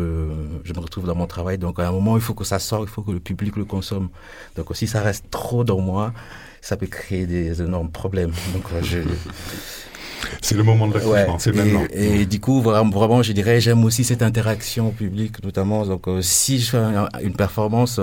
[0.63, 1.57] je me retrouve dans mon travail.
[1.57, 3.65] Donc à un moment il faut que ça sorte, il faut que le public le
[3.65, 4.09] consomme.
[4.55, 6.13] Donc si ça reste trop dans moi,
[6.61, 8.31] ça peut créer des énormes problèmes.
[8.53, 8.99] Donc euh, je
[10.41, 11.85] C'est le moment de Ouais, c'est et, maintenant.
[11.91, 15.85] et du coup, vraiment, vraiment, je dirais, j'aime aussi cette interaction au public, notamment.
[15.85, 17.99] Donc, euh, si je fais un- une performance,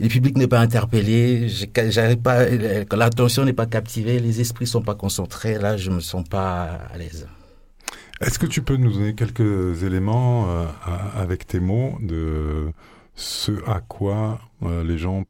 [0.00, 1.48] le public n'est pas interpellé,
[1.88, 2.44] j'arrive pas,
[2.96, 6.98] l'attention n'est pas captivée, les esprits sont pas concentrés, là, je me sens pas à
[6.98, 7.26] l'aise.
[8.20, 10.66] Est-ce que tu peux nous donner quelques éléments euh,
[11.16, 12.72] avec tes mots de
[13.14, 15.24] ce à quoi euh, les gens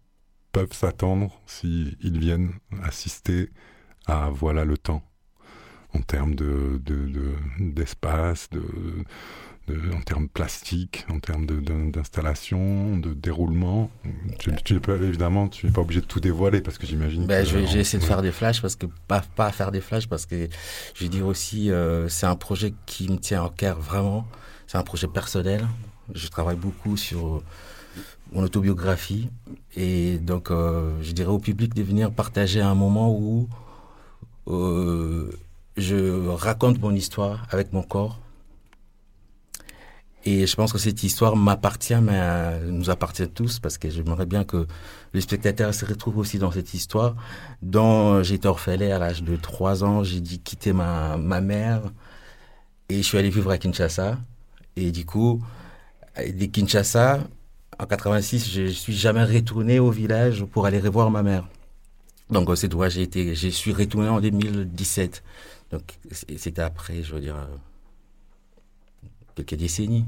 [0.53, 3.51] peuvent s'attendre s'ils viennent assister
[4.07, 5.03] à Voilà le temps
[5.95, 8.63] en termes de, de- de- d'espace, de,
[9.67, 13.91] de- en termes plastiques, en termes de- de- d'installation, de déroulement.
[14.39, 17.27] Tu, tu peux évidemment, tu n'es pas obligé de tout dévoiler parce que j'imagine.
[17.27, 20.07] Ben, vais, j'ai essayé de faire des flashs parce que pas pas faire des flashs
[20.07, 20.49] parce que
[20.95, 24.27] je dire aussi euh, c'est un projet qui me tient en cœur vraiment.
[24.67, 25.67] C'est un projet personnel.
[26.15, 27.43] Je travaille beaucoup sur
[28.33, 29.31] mon autobiographie
[29.77, 33.49] et donc euh, je dirais au public de venir partager un moment où
[34.49, 35.31] euh,
[35.77, 38.21] je raconte mon histoire avec mon corps.
[40.27, 44.25] Et je pense que cette histoire m'appartient, mais euh, nous appartient tous, parce que j'aimerais
[44.25, 44.67] bien que
[45.13, 47.15] les spectateurs se retrouvent aussi dans cette histoire,
[47.61, 51.83] dont j'ai été orphelin à l'âge de 3 ans, j'ai dû quitter ma, ma mère,
[52.89, 54.19] et je suis allé vivre à Kinshasa.
[54.77, 55.43] Et du coup,
[56.17, 57.21] de Kinshasa,
[57.79, 61.47] en 86, je suis jamais retourné au village pour aller revoir ma mère.
[62.31, 65.23] Donc cette fois, j'ai été, je suis retourné en 2017.
[65.71, 67.57] Donc c'était après, je veux dire, euh,
[69.35, 70.07] quelques décennies.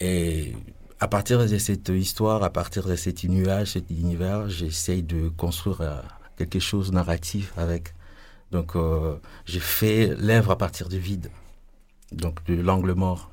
[0.00, 0.54] Et
[1.00, 5.80] à partir de cette histoire, à partir de cet nuage, cet univers, j'essaye de construire
[5.80, 6.00] euh,
[6.36, 7.94] quelque chose de narratif avec.
[8.50, 11.30] Donc euh, j'ai fait l'œuvre à partir du vide,
[12.12, 13.30] donc de l'angle mort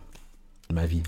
[0.69, 1.03] de ma vie.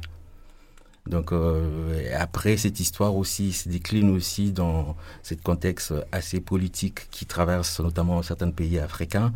[1.08, 7.26] Donc euh, après cette histoire aussi se décline aussi dans ce contexte assez politique qui
[7.26, 9.34] traverse notamment certains pays africains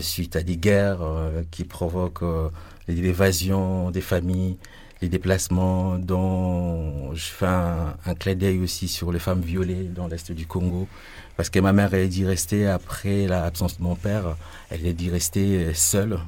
[0.00, 2.48] suite à des guerres euh, qui provoquent euh,
[2.88, 4.56] l'évasion des familles,
[5.00, 10.32] les déplacements, dont je fais un, un d'œil aussi sur les femmes violées dans l'est
[10.32, 10.88] du Congo,
[11.36, 14.36] parce que ma mère elle a dit rester après l'absence de mon père,
[14.70, 16.18] elle a dit rester seule.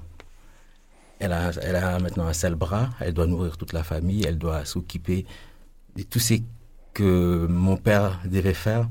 [1.19, 4.39] Elle a, elle a maintenant un seul bras, elle doit nourrir toute la famille, elle
[4.39, 5.27] doit s'occuper
[5.97, 6.35] de tout ce
[6.95, 8.89] que mon père devait faire.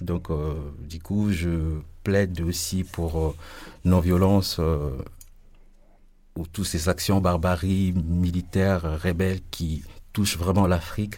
[0.00, 3.36] Donc, euh, du coup, je plaide aussi pour euh,
[3.84, 4.90] non-violence euh,
[6.36, 11.16] ou toutes ces actions barbarie militaires, rebelles qui touchent vraiment l'Afrique.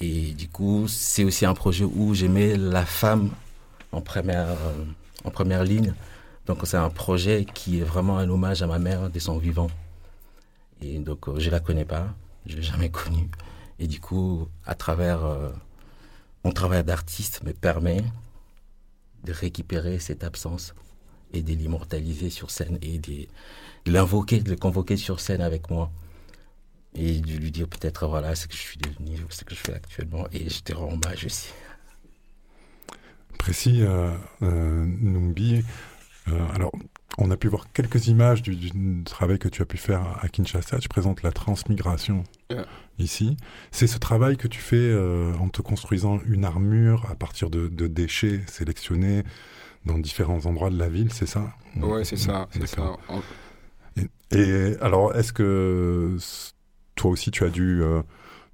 [0.00, 3.30] Et du coup, c'est aussi un projet où j'ai mis la femme
[3.92, 4.84] en première, euh,
[5.24, 5.94] en première ligne.
[6.46, 9.68] Donc, c'est un projet qui est vraiment un hommage à ma mère de son vivant.
[10.80, 12.06] Et donc, euh, je la connais pas,
[12.46, 13.30] je l'ai jamais connue.
[13.78, 15.20] Et du coup, à travers
[16.44, 18.02] mon travail d'artiste, me permet
[19.24, 20.74] de récupérer cette absence
[21.32, 23.26] et de l'immortaliser sur scène et de,
[23.84, 25.90] de l'invoquer, de le convoquer sur scène avec moi.
[26.94, 29.74] et de lui dire peut-être voilà ce que je suis devenu, ce que je fais
[29.74, 31.48] actuellement et je te rends hommage aussi.
[33.38, 35.64] Précis, euh, euh, Numbi,
[36.28, 36.72] euh, alors
[37.18, 40.28] on a pu voir quelques images du, du, travail que tu as pu faire à
[40.28, 40.78] Kinshasa.
[40.78, 42.66] Tu présentes la transmigration Yeah.
[42.98, 43.36] Ici.
[43.70, 47.68] C'est ce travail que tu fais euh, en te construisant une armure à partir de,
[47.68, 49.22] de déchets sélectionnés
[49.86, 51.54] dans différents endroits de la ville, c'est ça?
[51.80, 52.66] Ouais, c'est ça, c'est
[54.30, 56.16] Et, et alors, est-ce que
[56.94, 57.82] toi aussi tu as dû.
[57.82, 58.02] euh,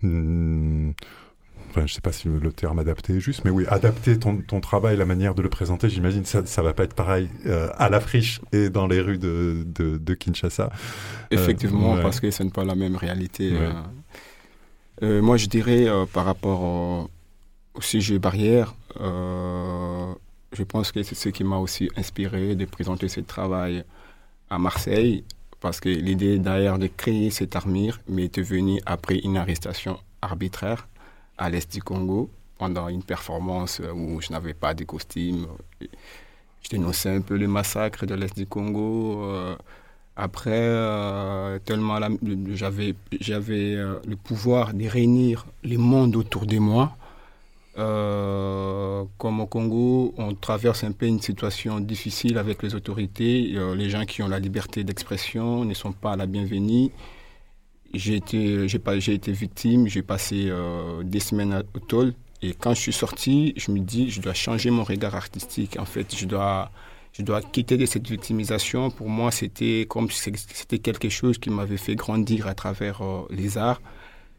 [0.02, 0.92] hmm,
[1.70, 4.58] Enfin, je sais pas si le terme adapté est juste, mais oui, adapter ton, ton
[4.60, 7.90] travail, la manière de le présenter, j'imagine ça ça va pas être pareil euh, à
[7.90, 10.70] la friche et dans les rues de, de, de Kinshasa.
[11.30, 12.02] Effectivement, Euh, ouais.
[12.02, 13.52] parce que ce n'est pas la même réalité.
[13.52, 13.58] Ouais.
[13.60, 13.72] euh.
[15.02, 17.10] Euh, moi, je dirais, euh, par rapport au,
[17.80, 20.12] sujet barrière, euh,
[20.52, 23.84] je pense que c'est ce qui m'a aussi inspiré de présenter ce travail
[24.50, 25.22] à Marseille,
[25.60, 30.88] parce que l'idée derrière de créer cette armure m'est venue après une arrestation arbitraire
[31.36, 35.46] à l'est du Congo, pendant une performance où je n'avais pas de costume.
[35.80, 39.22] Je dénonçais un peu le massacre de l'est du Congo.
[40.20, 42.00] Après, euh, tellement
[42.50, 42.96] j'avais
[43.76, 46.96] euh, le pouvoir de réunir les mondes autour de moi.
[47.78, 53.56] Euh, comme au Congo, on traverse un peu une situation difficile avec les autorités.
[53.76, 56.90] Les gens qui ont la liberté d'expression ne sont pas la bienvenue.
[57.94, 59.86] J'ai été, j'ai été victime.
[59.86, 60.50] J'ai passé
[61.04, 62.12] des semaines au tôle.
[62.42, 65.78] Et quand je suis sorti, je me dis, je dois changer mon regard artistique.
[65.78, 66.72] En fait, je dois,
[67.18, 68.90] je dois quitter de cette victimisation.
[68.90, 73.26] Pour moi, c'était comme si c'était quelque chose qui m'avait fait grandir à travers euh,
[73.30, 73.82] les arts.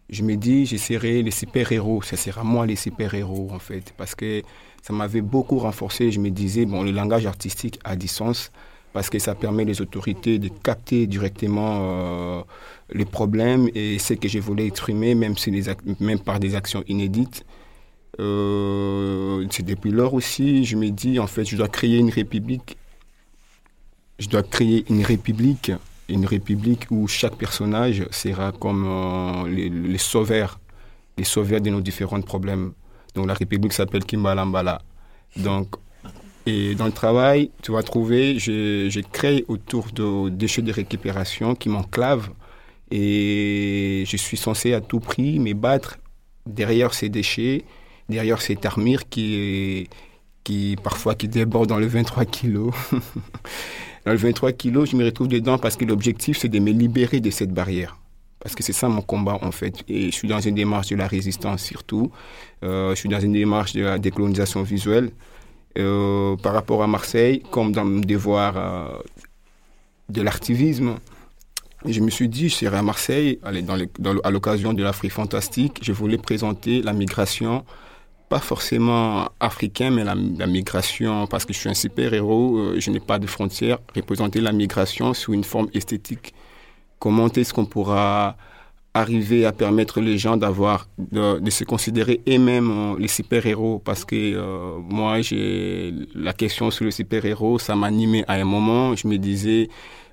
[0.10, 2.02] Je me dis, j'essaierai les super-héros.
[2.04, 3.94] Ça sera moi les super-héros, en fait.
[3.98, 4.44] Parce que
[4.82, 6.10] ça m'avait beaucoup renforcé.
[6.10, 8.50] Je me disais, bon, le langage artistique a du sens.
[8.94, 12.42] Parce que ça permet les autorités de capter directement euh,
[12.94, 15.36] les problèmes et ce que je voulais exprimer, même
[16.20, 17.46] par des actions inédites.
[18.20, 22.78] Euh, c'est depuis lors aussi, je me dis, en fait, je dois créer une république.
[24.20, 25.72] Je dois créer une république,
[26.10, 30.60] une république où chaque personnage sera comme euh, les, sauveurs,
[31.18, 32.74] les sauveurs de nos différents problèmes.
[33.16, 34.82] Donc la république s'appelle Kimbalambala.
[35.38, 35.76] Donc,
[36.46, 41.70] et dans le travail, tu vas trouver, j'ai créé autour de déchets de récupération qui
[41.70, 42.30] m'enclavent
[42.92, 46.00] et je suis censé à tout prix me battre
[46.46, 47.66] derrière ces déchets,
[48.10, 49.88] derrière cette armure qui
[50.44, 52.74] qui parfois qui déborde dans le 23 kilos.
[54.06, 57.20] dans le 23 kilos, je me retrouve dedans parce que l'objectif c'est de me libérer
[57.20, 57.98] de cette barrière.
[58.40, 59.84] Parce que c'est ça mon combat en fait.
[59.88, 62.12] Et je suis dans une démarche de la résistance surtout.
[62.64, 65.12] Euh, je suis dans une démarche de la décolonisation visuelle.
[65.78, 68.98] Euh, par rapport à Marseille, comme dans mon devoir euh,
[70.10, 70.96] de l'artivisme,
[71.86, 73.40] je me suis dit, je serai à Marseille,
[74.00, 77.64] dans à l'occasion de l'Afrique fantastique, je voulais présenter la migration,
[78.30, 83.00] pas forcément africain, mais la, migration, parce que je suis un super-héros, euh, je n'ai
[83.00, 86.34] pas de frontières, représenter la migration sous une forme esthétique.
[87.00, 88.38] Comment est-ce qu'on pourra
[88.94, 93.80] arriver à permettre les gens d'avoir de, se considérer eux-mêmes euh, les super-héros?
[93.80, 98.96] Parce que euh, moi j'ai la question sur le super-héros ça m'animait à un moment
[98.96, 99.70] je me disais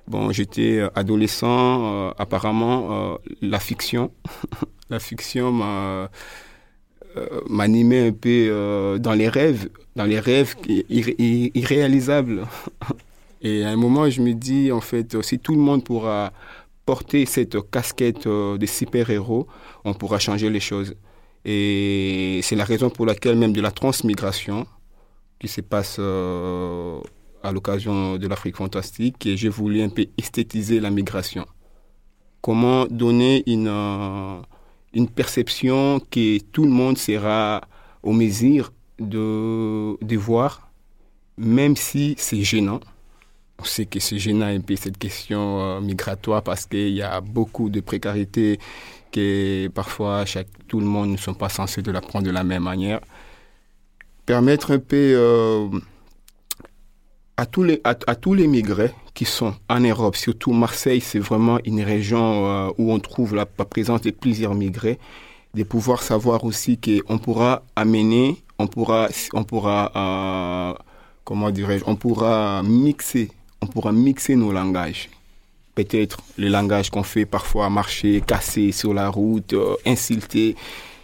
[0.07, 4.11] bon j'étais adolescent apparemment la fiction
[4.89, 6.09] la fiction m'a
[7.17, 12.45] euh, m'animait un peu euh, dans les rêves dans les rêves irré- irré- irréalisables
[13.41, 16.31] et à un moment je me dis en fait si tout le monde pourra
[16.85, 19.47] porter cette casquette euh, de super-héros,
[19.83, 20.95] on pourra changer les choses.
[21.43, 24.65] Et c'est la raison pour laquelle même de la transmigration
[25.39, 30.89] qui se passe à l'occasion de l'Afrique fantastique, et j'ai voulu un peu esthétiser la
[30.89, 31.45] migration.
[32.41, 33.67] Comment donner une,
[34.97, 37.61] une perception que tout le monde sera
[38.03, 40.69] au mesure de, de voir,
[41.37, 42.81] même si c'est gênant
[43.59, 47.21] on sait que c'est gênant un peu cette question euh, migratoire parce qu'il y a
[47.21, 48.59] beaucoup de précarité
[49.11, 52.43] que parfois chaque, tout le monde ne sont pas censés de la prendre de la
[52.43, 52.99] même manière.
[54.25, 55.69] Permettre un peu euh,
[57.37, 61.17] à, tous les, à, à, tous les migrés qui sont en Europe, surtout Marseille, c'est
[61.17, 64.99] vraiment une région euh, où on trouve la, présence de plusieurs migrés,
[65.55, 70.77] de pouvoir savoir aussi qu'on pourra amener, on pourra, on pourra
[71.23, 75.09] comment dirais-je, on pourra mixer on pourra mixer nos langages.
[75.75, 80.55] Peut-être le langage qu'on fait parfois marcher, casser sur la route, euh, insulter,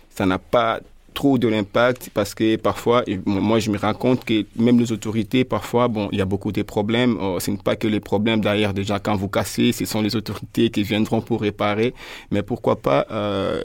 [0.09, 0.79] ça n'a pas
[1.13, 5.43] trop de l'impact parce que parfois, moi je me rends compte que même les autorités,
[5.43, 7.17] parfois, bon, il y a beaucoup de problèmes.
[7.21, 10.15] Euh, ce n'est pas que les problèmes derrière déjà quand vous cassez, ce sont les
[10.15, 11.93] autorités qui viendront pour réparer.
[12.31, 13.63] Mais pourquoi pas euh,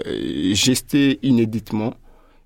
[0.52, 1.94] gester inéditement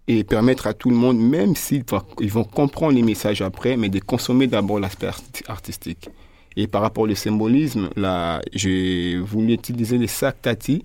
[0.08, 1.84] et permettre à tout le monde, même s'ils
[2.20, 5.10] ils vont comprendre les messages après, mais de consommer d'abord l'aspect
[5.46, 6.08] artistique.
[6.56, 10.84] Et par rapport au symbolisme, là, j'ai voulu utiliser les sacs Tati,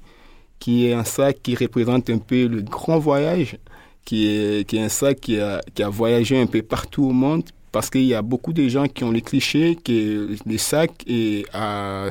[0.60, 3.58] qui est un sac qui représente un peu le grand voyage,
[4.08, 7.12] qui est, qui est un sac qui a, qui a voyagé un peu partout au
[7.12, 7.44] monde,
[7.74, 11.46] parce qu'il y a beaucoup de gens qui ont les clichés que les sacs, et,
[11.54, 12.10] euh,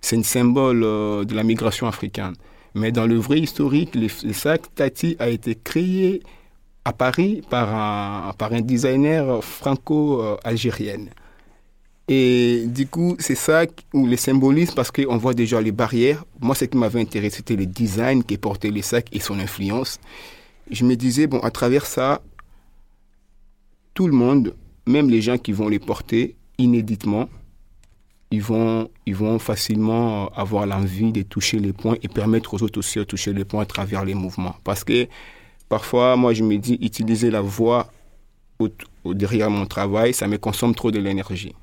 [0.00, 2.34] c'est un symbole euh, de la migration africaine.
[2.76, 6.22] Mais dans le vrai historique, le, sac Tati a été créé
[6.84, 11.06] à Paris par un, par un designer franco-algérien.
[12.06, 16.24] Et du coup, c'est ça où les symbolismes, parce qu'on voit déjà les barrières.
[16.40, 19.98] Moi, ce qui m'avait intéressé, c'était le design qui portait les sacs et son influence.
[20.70, 22.22] Je me disais, bon, à travers ça,
[23.94, 24.54] tout le monde,
[24.86, 27.28] même les gens qui vont les porter inéditement,
[28.30, 32.78] ils vont, ils vont facilement avoir l'envie de toucher les points et permettre aux autres
[32.78, 34.56] aussi de toucher les points à travers les mouvements.
[34.64, 35.06] Parce que
[35.68, 37.92] parfois, moi, je me dis, utiliser la voix
[39.04, 41.54] derrière mon travail, ça me consomme trop de l'énergie.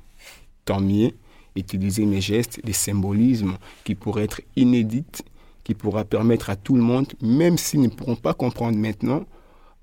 [0.64, 1.10] Tant mieux,
[1.56, 5.04] utiliser mes gestes, les symbolismes qui pourraient être inédits,
[5.70, 9.22] qui pourra permettre à tout le monde, même s'ils ne pourront pas comprendre maintenant,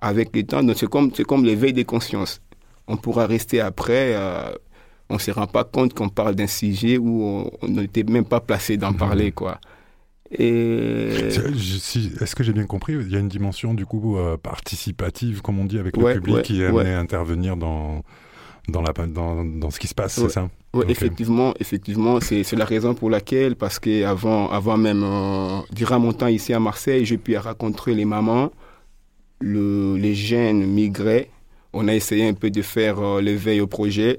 [0.02, 2.42] avec le temps, c'est comme, comme l'éveil des consciences.
[2.90, 4.52] On pourra rester après euh,
[5.10, 8.42] on ne se rend pas compte qu'on parle d'un sujet où on n'était même pas
[8.42, 8.98] placé d'en mhm.
[8.98, 9.62] parler, quoi.
[10.30, 11.30] Et...
[12.20, 15.58] Est-ce que j'ai bien compris Il y a une dimension du coup euh, participative, comme
[15.58, 18.04] on dit, avec le public qui est amené à intervenir dans,
[18.68, 20.50] dans, la, dans, dans ce qui se passe, c'est ça?
[20.78, 26.14] Oui, effectivement, effectivement, c'est la raison pour laquelle, parce qu'avant avant même, euh, durant mon
[26.14, 28.52] temps ici à Marseille, j'ai pu rencontrer les mamans,
[29.40, 31.32] le, les jeunes migrés.
[31.74, 34.18] On a essayé un peu de faire euh, l'éveil au projet.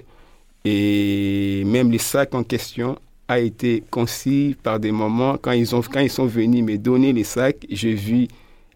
[0.65, 2.99] Et même les sacs en question
[3.29, 7.13] a été conçu par des moments, quand ils, ont, quand ils sont venus me donner
[7.13, 8.27] les sacs, j'ai vu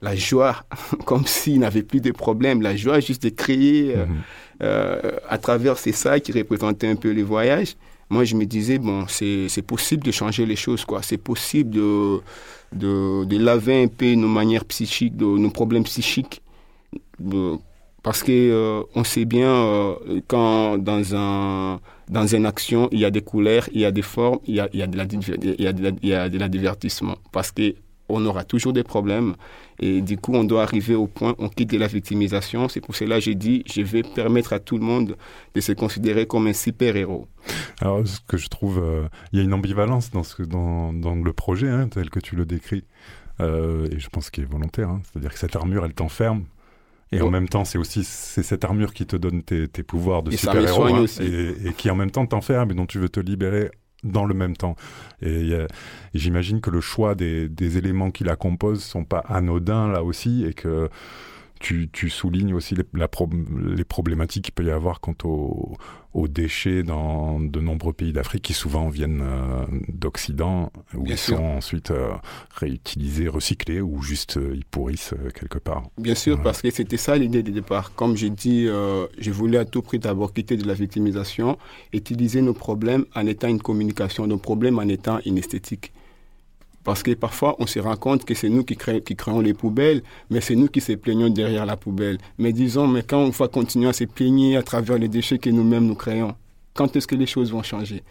[0.03, 0.65] la joie,
[1.07, 4.17] comme s'ils n'avaient plus de problème, la joie juste de créer euh, mhm.
[4.63, 7.77] euh, à travers ces sacs qui représentaient un peu les voyages.
[8.11, 11.01] Moi, je me disais, bon, c'est possible de changer les choses, quoi.
[11.03, 12.21] C'est possible de,
[12.75, 16.43] de, de, laver un peu nos manières psychiques, de, nos problèmes psychiques.
[18.03, 23.05] Parce que euh, on sait bien euh, quand dans un dans une action il y
[23.05, 24.97] a des couleurs, il y a des formes, il y a, il y a de
[24.97, 27.17] la il y a de la, il y a de la divertissement.
[27.31, 27.75] Parce que
[28.09, 29.37] on aura toujours des problèmes
[29.83, 32.69] et du coup on doit arriver au point on quitte la victimisation.
[32.69, 35.17] C'est pour cela que j'ai dit je vais permettre à tout le monde
[35.55, 37.27] de se considérer comme un super héros.
[37.81, 41.15] Alors ce que je trouve, euh, il y a une ambivalence dans ce dans, dans
[41.15, 42.85] le projet hein, tel que tu le décris.
[43.41, 45.01] et je pense qu'il est volontaire, hein.
[45.05, 46.45] c'est-à-dire que cette armure, elle t'enferme,
[47.13, 50.23] et en même temps, c'est aussi c'est cette armure qui te donne tes, tes pouvoirs
[50.23, 53.21] de super-héros hein, et, et, qui en même temps t'enferme et dont tu veux te
[53.21, 53.71] libérer
[54.03, 54.77] dans le même temps.
[55.21, 55.67] Et, et
[56.15, 60.45] j'imagine que le choix des, des, éléments qui la composent sont pas anodins là aussi
[60.45, 60.89] et que
[61.63, 63.09] tu, tu soulignes aussi les, la
[63.75, 65.77] les problématiques qu'il peut y avoir quant aux,
[66.13, 71.37] aux déchets dans de nombreux pays d'Afrique qui souvent viennent euh, d'Occident, où ils sont
[71.37, 72.11] ensuite euh,
[72.57, 75.85] réutilisés, recyclés, ou juste euh, ils pourrissent quelque part.
[75.99, 77.95] Bien sûr, parce que c'était ça l'idée du départ.
[77.95, 78.69] Comme j'ai dit,
[79.19, 81.59] j'ai voulu à tout prix d'abord quitter de la victimisation,
[81.93, 85.93] utiliser nos problèmes en étant une communication, nos problèmes en étant une esthétique.
[86.85, 90.41] Parce que parfois, on se rend compte que c'est nous qui, créons les poubelles, mais
[90.41, 92.19] c'est nous qui se plaignons derrière la poubelle.
[92.39, 95.51] Mais disons, mais quand on va continuer à se plaigner à travers les déchets que
[95.51, 96.35] nous-mêmes nous créons,
[96.75, 98.03] quand est-ce que les choses vont changer?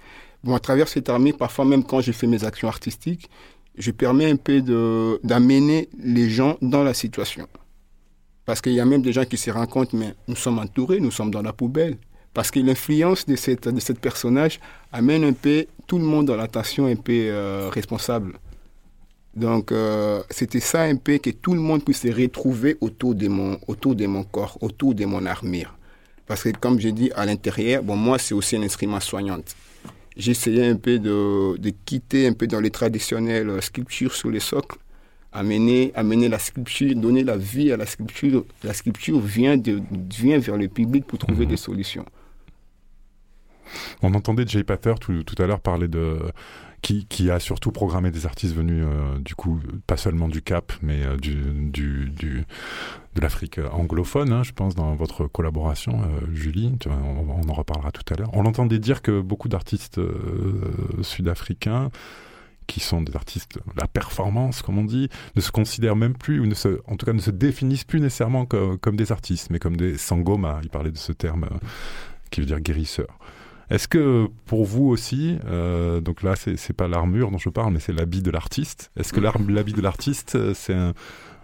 [0.44, 3.30] Bon, à travers cette armée, parfois même quand je fais mes actions artistiques,
[3.78, 4.62] je permets un peu
[5.24, 7.48] d'amener les gens dans la situation.
[8.46, 11.00] Parce qu'il y a même des gens qui se rendent compte, mais nous sommes entourés,
[11.00, 11.98] nous sommes dans la poubelle.
[12.34, 14.60] Parce que l'influence de cette, personnage
[14.92, 18.40] amène un peu tout le monde dans l'attention un peu euh, responsable.
[19.36, 23.28] Donc, euh, c'était ça un peu que tout le monde puisse se retrouver autour de
[23.28, 25.78] mon, autour de mon corps, autour de mon armure.
[26.28, 29.40] Parce que, comme je dis, à l'intérieur, bon, moi, c'est aussi un instrument soignant.
[30.18, 34.42] J'essayais un peu de, de, quitter un peu dans les traditionnelles euh, sculptures sur les
[34.42, 34.78] socles,
[35.32, 38.44] amener, amener la sculpture, donner la vie à la sculpture.
[38.64, 41.52] La sculpture vient, de, vient vers le public pour trouver mhm.
[41.52, 42.06] des solutions.
[44.02, 46.20] On entendait Jay Pater tout, tout à l'heure parler de
[46.82, 50.74] qui, qui, a surtout programmé des artistes venus euh, du coup pas seulement du Cap
[50.82, 52.44] mais euh, du, du, du,
[53.16, 57.92] de l'Afrique anglophone hein, je pense dans votre collaboration euh, Julie on, on, en reparlera
[57.92, 60.02] tout à l'heure on entendait dire que beaucoup d'artistes
[61.02, 61.92] sud-africains
[62.72, 66.46] qui sont des artistes la performance, comme on dit, ne se considèrent même plus, ou
[66.46, 69.60] ne se, en tout cas ne se définissent plus nécessairement comme, comme des artistes, mais
[69.60, 70.60] comme des sangoma.
[70.64, 71.58] Il parlait de ce terme euh,
[72.30, 73.08] qui veut dire guérisseur.
[73.72, 77.80] Est-ce que pour vous aussi, euh, donc là c'est pas l'armure dont je parle, mais
[77.80, 78.92] c'est l'habit de l'artiste.
[78.98, 80.94] Est-ce que l'habit de l'artiste euh, c'est un,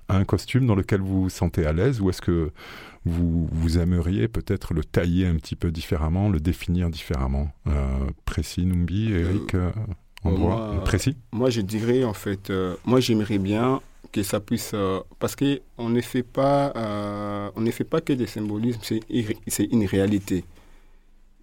[0.09, 2.51] un, costume dans lequel vous vous sentez à l'aise, ou est-ce que
[3.05, 7.49] vous, vous aimeriez peut-être le tailler un petit peu différemment, le définir différemment?
[7.67, 7.71] Euh,
[8.25, 9.71] Précis, Numbi, Eric, euh,
[10.23, 11.15] endroit moi, précis?
[11.31, 12.51] Moi je dirais en fait,
[12.85, 13.79] moi j'aimerais bien
[14.11, 18.01] que ça puisse euh, parce que on ne fait pas euh, on ne fait pas
[18.01, 18.81] que des symbolismes
[19.47, 20.43] c'est une réalité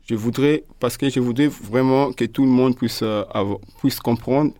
[0.07, 3.25] je voudrais parce que je voudrais vraiment que tout le monde puisse euh,
[3.79, 4.53] puisse comprendre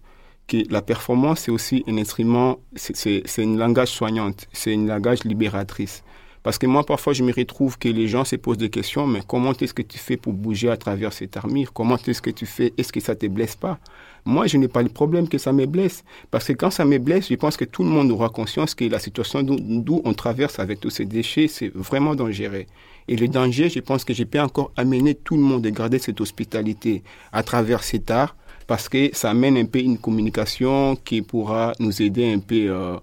[0.47, 6.03] que la performance c'est aussi un instrument c'est une langage soignante c'est une langage libératrice
[6.45, 9.21] parce que moi, parfois, je me retrouve que les gens se posent des questions, mais
[9.27, 12.45] comment est-ce que tu fais pour bouger à travers cette armure Comment est-ce que tu
[12.45, 12.75] fais?
[12.77, 13.79] Est-ce que ça te blesse pas?
[14.27, 16.05] Moi, je n'ai pas le problème que ça me blesse.
[16.31, 18.85] Parce que quand ça me blesse, je pense que tout le monde aura conscience que
[18.85, 22.67] la situation d'où on traverse avec tous ces déchets, c'est vraiment dangereux.
[23.09, 25.99] Et le danger, je pense que je peux encore amener tout le monde à garder
[25.99, 27.03] cette hospitalité
[27.33, 28.35] à travers cet art,
[28.67, 32.97] parce que ça amène un peu une communication qui pourra nous aider un peu euh,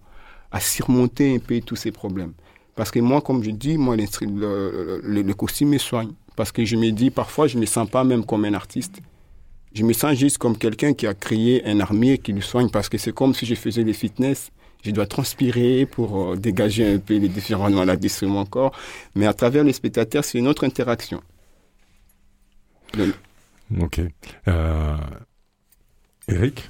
[0.51, 2.33] à surmonter un peu tous ces problèmes.
[2.75, 6.11] Parce que moi, comme je dis, moi, le, le, le, costume me soigne.
[6.35, 9.01] Parce que je me dis, parfois, je ne me sens pas même comme un artiste.
[9.73, 12.69] Je me sens juste comme quelqu'un qui a créé un armure qui le soigne.
[12.69, 14.51] Parce que c'est comme si je faisais les fitness.
[14.83, 18.75] Je dois transpirer pour euh, dégager un peu les différents maladies sur mon corps.
[19.15, 21.21] Mais à travers les spectateurs, c'est une autre interaction.
[22.95, 23.13] Le...
[23.79, 24.01] Ok.
[24.47, 24.97] Euh...
[26.27, 26.69] Eric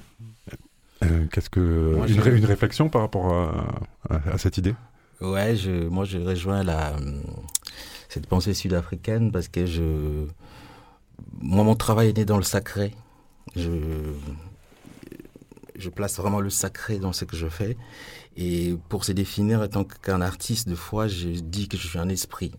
[1.03, 4.75] euh, Qu'est-ce que moi, une, ré une, réflexion par rapport à, à, à cette idée?
[5.19, 6.95] Ouais, je, moi je rejoins la,
[8.09, 10.25] cette pensée sud-africaine parce que je,
[11.39, 12.93] moi mon travail est né dans le sacré.
[13.55, 13.69] Je,
[15.81, 17.77] je place vraiment le sacré dans ce que je fais.
[18.37, 21.99] Et pour se définir en tant qu'un artiste, de fois, je dis que je suis
[21.99, 22.51] un esprit.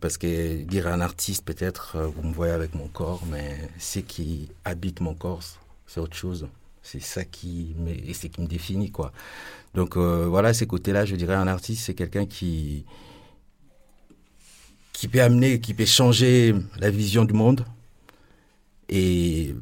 [0.00, 4.50] Parce que dire un artiste, peut-être, vous me voyez avec mon corps, mais ce qui
[4.64, 5.42] habite mon corps,
[5.86, 6.48] c'est autre chose.
[6.82, 9.12] C'est ça qui me, c'est qui me définit, quoi.
[9.74, 12.84] Donc euh, voilà, ces côtés-là, je dirais, un artiste, c'est quelqu'un qui
[14.92, 17.64] qui peut amener, qui peut changer la vision du monde
[18.88, 19.54] et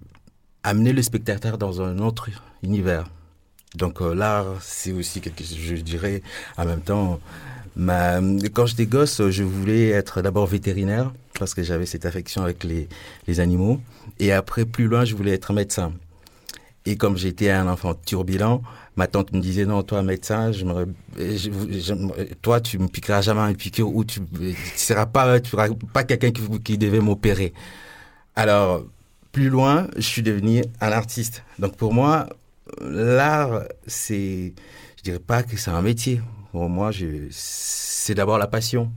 [0.66, 2.28] amener le spectateur dans un autre
[2.62, 3.08] univers.
[3.76, 6.22] Donc euh, l'art, c'est aussi quelque chose, je dirais,
[6.56, 7.20] en même temps,
[7.78, 13.40] quand j'étais gosse, je voulais être d'abord vétérinaire parce que j'avais cette affection avec les,
[13.40, 13.80] animaux.
[14.18, 15.92] Et après, plus loin, je voulais être médecin.
[16.84, 18.62] Et comme j'étais un enfant turbulent,
[18.96, 20.86] ma tante me disait non, toi médecin, je me,
[21.18, 25.38] je, je, toi tu me piqueras jamais une piqûre ou tu, tu seras pas,
[25.92, 26.30] pas quelqu'un
[26.64, 27.52] qui devait m'opérer.
[28.36, 28.84] Alors
[29.36, 31.44] plus loin, je suis devenu un artiste.
[31.58, 32.26] Donc pour moi,
[32.80, 34.54] l'art, c'est,
[34.96, 36.22] je dirais pas que c'est un métier.
[36.52, 36.90] Pour moi,
[37.28, 38.90] c'est d'abord la passion.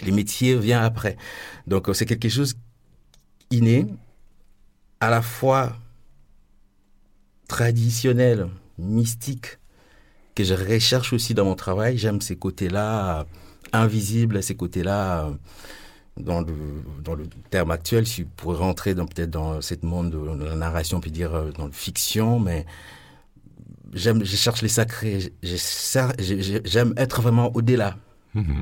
[0.00, 1.18] Les métiers viennent après.
[1.66, 2.54] Donc c'est quelque chose
[3.50, 3.86] inné,
[5.00, 5.76] à la fois
[7.48, 9.58] traditionnel, mystique,
[10.34, 11.98] que je recherche aussi dans mon travail.
[11.98, 13.26] J'aime ces côtés-là
[13.74, 15.32] invisibles, ces côtés-là
[16.18, 16.54] dans le,
[17.04, 21.00] dans le terme actuel, si pourrez rentrer dans, peut-être dans cette monde de la narration,
[21.00, 22.66] puis dire dans le fiction, mais
[23.92, 25.32] j'aime, je cherche les sacrés.
[25.42, 27.96] J'aime être vraiment au-delà.
[28.34, 28.60] Mmh.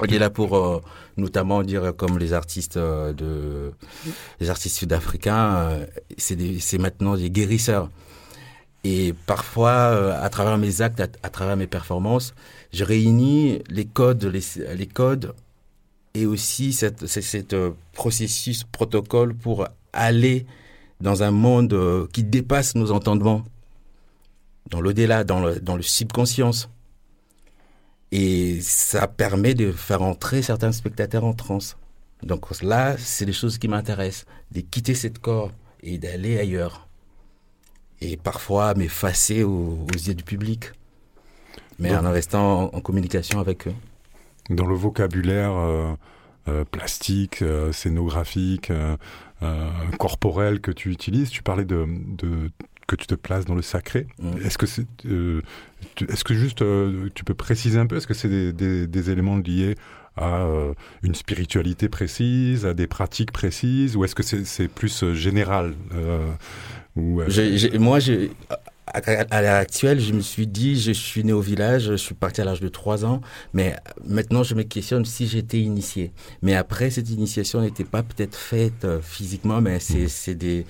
[0.00, 0.80] Au-delà pour euh,
[1.16, 3.72] notamment dire comme les artistes euh, de
[4.40, 5.86] les artistes sud-africains, euh,
[6.18, 7.88] c'est maintenant des guérisseurs.
[8.82, 12.34] Et parfois, euh, à travers mes actes, à, à, travers mes performances,
[12.72, 15.34] je réunis les codes, les, les codes
[16.14, 20.46] et aussi cette, cette, euh, processus, protocole pour aller
[21.00, 23.44] dans un monde euh, qui dépasse nos entendements,
[24.68, 26.68] dans l'au-delà, dans le, dans le subconscience.
[28.12, 31.76] Et ça permet de faire entrer certains spectateurs en transe.
[32.22, 35.52] Donc là, c'est des choses qui m'intéressent, de quitter cette corps
[35.82, 36.88] et d'aller ailleurs
[38.00, 40.72] et parfois m'effacer aux, aux, yeux du public,
[41.78, 43.74] mais Donc, en restant en, en, communication avec eux.
[44.48, 45.92] Dans le vocabulaire euh,
[46.48, 48.72] euh, plastique, euh, scénographique,
[49.98, 52.50] corporel que tu utilises, tu parlais de, de
[52.90, 54.06] que tu te places dans le sacré.
[54.18, 54.38] Mmh.
[54.44, 55.42] Est-ce que c'est, euh,
[56.08, 59.10] est-ce que juste euh, tu peux préciser un peu Est-ce que c'est des, des, des,
[59.10, 59.76] éléments liés
[60.16, 60.74] à euh,
[61.04, 65.74] une spiritualité précise, à des pratiques précises, ou est-ce que c'est, c'est plus général
[66.96, 67.22] ou,
[67.78, 68.32] Moi, j'ai
[68.92, 72.40] à l'heure actuelle, je me suis dit, je suis né au village, je suis parti
[72.40, 73.20] à l'âge de 3 ans,
[73.52, 76.12] mais maintenant je me questionne si j'étais initié.
[76.42, 80.66] Mais après, cette initiation n'était pas peut-être faite euh, physiquement, mais c'est des,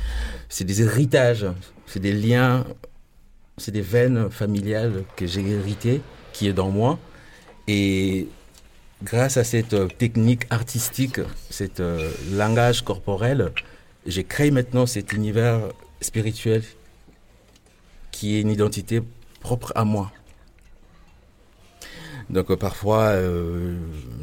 [0.61, 1.47] des héritages,
[1.87, 2.65] c'est des liens,
[3.57, 6.01] c'est des veines familiales que j'ai héritées,
[6.33, 6.99] qui est dans moi.
[7.69, 8.29] Et
[9.03, 13.53] grâce à cette euh, technique artistique, cet euh, langage corporel,
[14.07, 15.61] j'ai créé maintenant cet univers
[16.01, 16.63] spirituel
[18.21, 19.03] qui est une identité
[19.41, 20.13] propre à moi.
[22.29, 23.79] Donc euh, parfois, euh,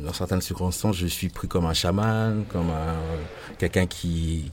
[0.06, 2.72] dans certaines circonstances, je suis pris comme un chaman, comme
[3.58, 4.52] quelqu'un qui,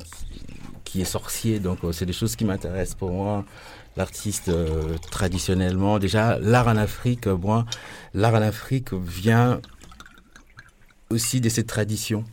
[0.84, 1.60] qui est sorcier.
[1.60, 3.44] Donc euh, c'est des choses qui m'intéressent pour moi.
[3.98, 4.50] L'artiste
[5.10, 7.66] traditionnellement, déjà l'art en Afrique, moi,
[8.14, 9.60] l'art en Afrique vient
[11.10, 12.24] aussi de cette tradition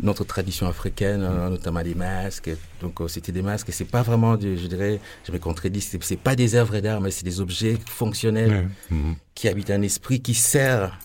[0.00, 2.50] notre tradition africaine, hein, notamment les masques.
[2.80, 3.68] Donc, euh, c'était des masques.
[3.68, 7.10] Et c'est pas vraiment, je dirais, je me contredis, c'est pas des œuvres d'art, mais
[7.10, 9.16] c'est des objets fonctionnels mhm.
[9.34, 10.98] qui habitent un esprit qui sert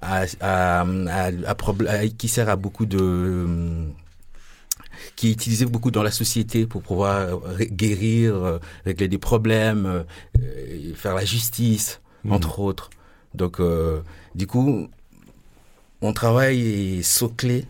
[0.00, 0.26] à,
[2.18, 3.46] qui sert à beaucoup de,
[5.16, 10.04] qui est utilisé beaucoup dans la société pour pouvoir guérir, euh, régler des problèmes,
[10.38, 12.32] euh, faire la justice, mhm.
[12.32, 12.90] entre autres.
[13.34, 13.60] Donc,
[14.36, 14.88] du coup,
[16.00, 17.66] mon travail est soclé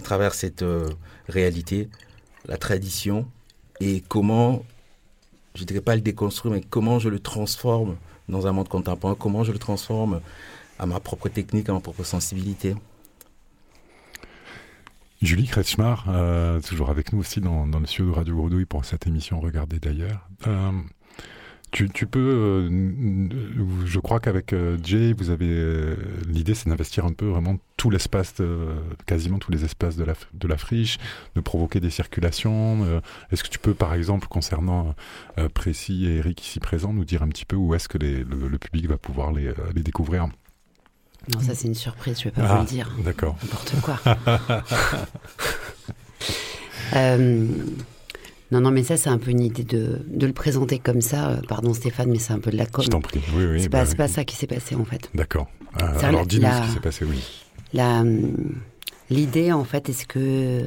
[0.00, 0.88] à travers cette euh,
[1.28, 1.88] réalité,
[2.46, 3.26] la tradition,
[3.80, 4.64] et comment,
[5.54, 7.96] je ne dirais pas le déconstruire, mais comment je le transforme
[8.28, 10.20] dans un monde contemporain, comment je le transforme
[10.78, 12.74] à ma propre technique, à ma propre sensibilité.
[15.22, 19.06] Julie Kretschmar, euh, toujours avec nous aussi dans, le studio de Radio Gredouille pour cette
[19.06, 20.28] émission Regardez d'ailleurs.
[20.46, 20.72] Euh,
[21.84, 23.28] tu, peux, euh,
[23.84, 25.96] je crois qu'avec euh, Jay, vous avez euh,
[26.26, 28.34] l'idée, c'est d'investir un peu vraiment tout l'espace,
[29.04, 30.98] quasiment tous les espaces de la, de la friche,
[31.34, 33.02] de provoquer des circulations.
[33.30, 34.94] est-ce que tu peux, par exemple, concernant
[35.52, 38.88] Précis et Eric ici présents, nous dire un petit peu où est-ce que le, public
[38.88, 40.26] va pouvoir les, les découvrir?
[41.28, 42.96] Non, ça c'est une surprise, je ne vais pas vous le ah, dire.
[43.04, 43.36] D'accord.
[43.42, 44.00] N'importe quoi.
[48.52, 51.30] non, non, mais ça, c'est un peu une idée de, de le présenter comme ça.
[51.30, 52.84] Euh, pardon, Stéphane, mais c'est un peu de la com.
[52.84, 53.20] Je t'en prie.
[53.34, 53.62] Oui, oui.
[53.62, 55.10] C'est pas, bah pas, ça qui s'est passé, en fait.
[55.14, 55.48] D'accord.
[55.82, 57.22] Euh, alors, dis-nous ce qui s'est passé, oui.
[59.10, 60.64] L'idée, en fait, est-ce que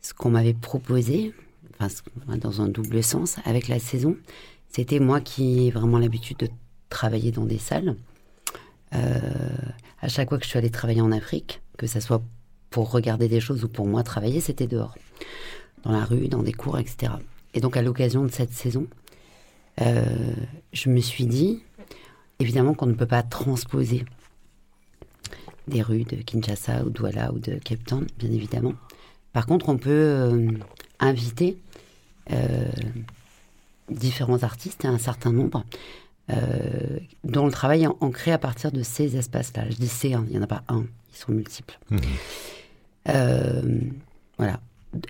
[0.00, 1.32] ce qu'on m'avait proposé,
[1.78, 1.88] enfin,
[2.38, 4.16] dans un double sens, avec la saison,
[4.68, 6.48] c'était moi qui ai vraiment l'habitude de
[6.88, 7.96] travailler dans des salles.
[8.94, 9.18] Euh,
[10.00, 12.22] à chaque fois que je suis allée travailler en Afrique, que ce soit
[12.70, 14.94] pour regarder des choses ou pour moi travailler, c'était dehors
[15.82, 17.12] dans la rue, dans des cours, etc.
[17.54, 18.86] Et donc à l'occasion de cette saison,
[19.80, 20.04] euh,
[20.72, 21.62] je me suis dit,
[22.38, 24.04] évidemment qu'on ne peut pas transposer
[25.68, 28.74] des rues de Kinshasa ou Douala ou de Cape Town, bien évidemment.
[29.32, 30.50] Par contre, on peut euh,
[30.98, 31.56] inviter
[32.32, 32.68] euh,
[33.88, 35.64] différents artistes, un certain nombre,
[37.24, 39.64] dont le travail est ancré à partir de ces espaces-là.
[39.68, 41.78] Je dis c'est, hein, il n'y en a pas un, ils sont multiples.
[41.90, 41.98] Mmh.
[44.38, 44.60] voilà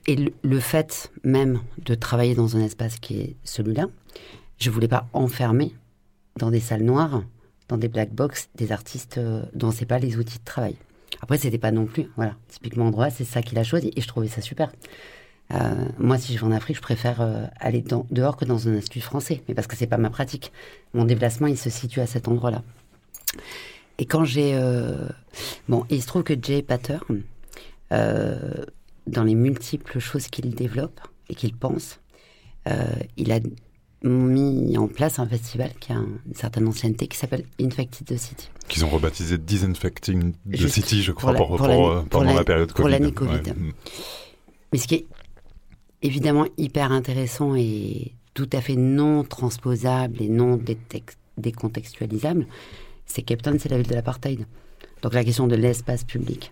[0.06, 3.86] et le, fait même de travailler dans un espace qui est celui-là,
[4.58, 5.74] je voulais pas enfermer
[6.36, 7.22] dans des salles noires,
[7.68, 10.76] dans des black box, des artistes euh, dont c'est pas les outils de travail.
[11.20, 14.08] Après, c'était pas non plus, voilà, typiquement droit, c'est ça qu'il a choisi et je
[14.08, 14.72] trouvais ça super.
[15.52, 18.76] Euh, moi, si je vais en Afrique, je préfère euh, aller dehors que dans un
[18.76, 20.52] institut français, mais parce que c'est pas ma pratique.
[20.94, 22.62] Mon déplacement, il se situe à cet endroit-là.
[23.98, 24.58] Et quand j'ai,
[25.68, 26.98] bon, il se trouve que Jay Patter,
[29.06, 32.00] dans les multiples choses qu'il développe et qu'il pense,
[32.68, 32.86] euh,
[33.16, 33.40] il a
[34.04, 38.50] mis en place un festival qui a une certaine ancienneté qui s'appelle Infected the City.
[38.68, 42.82] Qu'ils ont rebaptisé Disinfecting the City, je crois, pour, euh, pendant la, période Covid.
[42.82, 43.54] Pour l'année Covid.
[44.72, 45.06] Mais ce qui est
[46.02, 50.58] évidemment hyper intéressant et tout à fait non transposable et non
[51.36, 52.46] décontextualisable,
[53.06, 54.46] c'est Cape Town, c'est la ville de l'apartheid.
[55.02, 56.50] Donc la question de l'espace public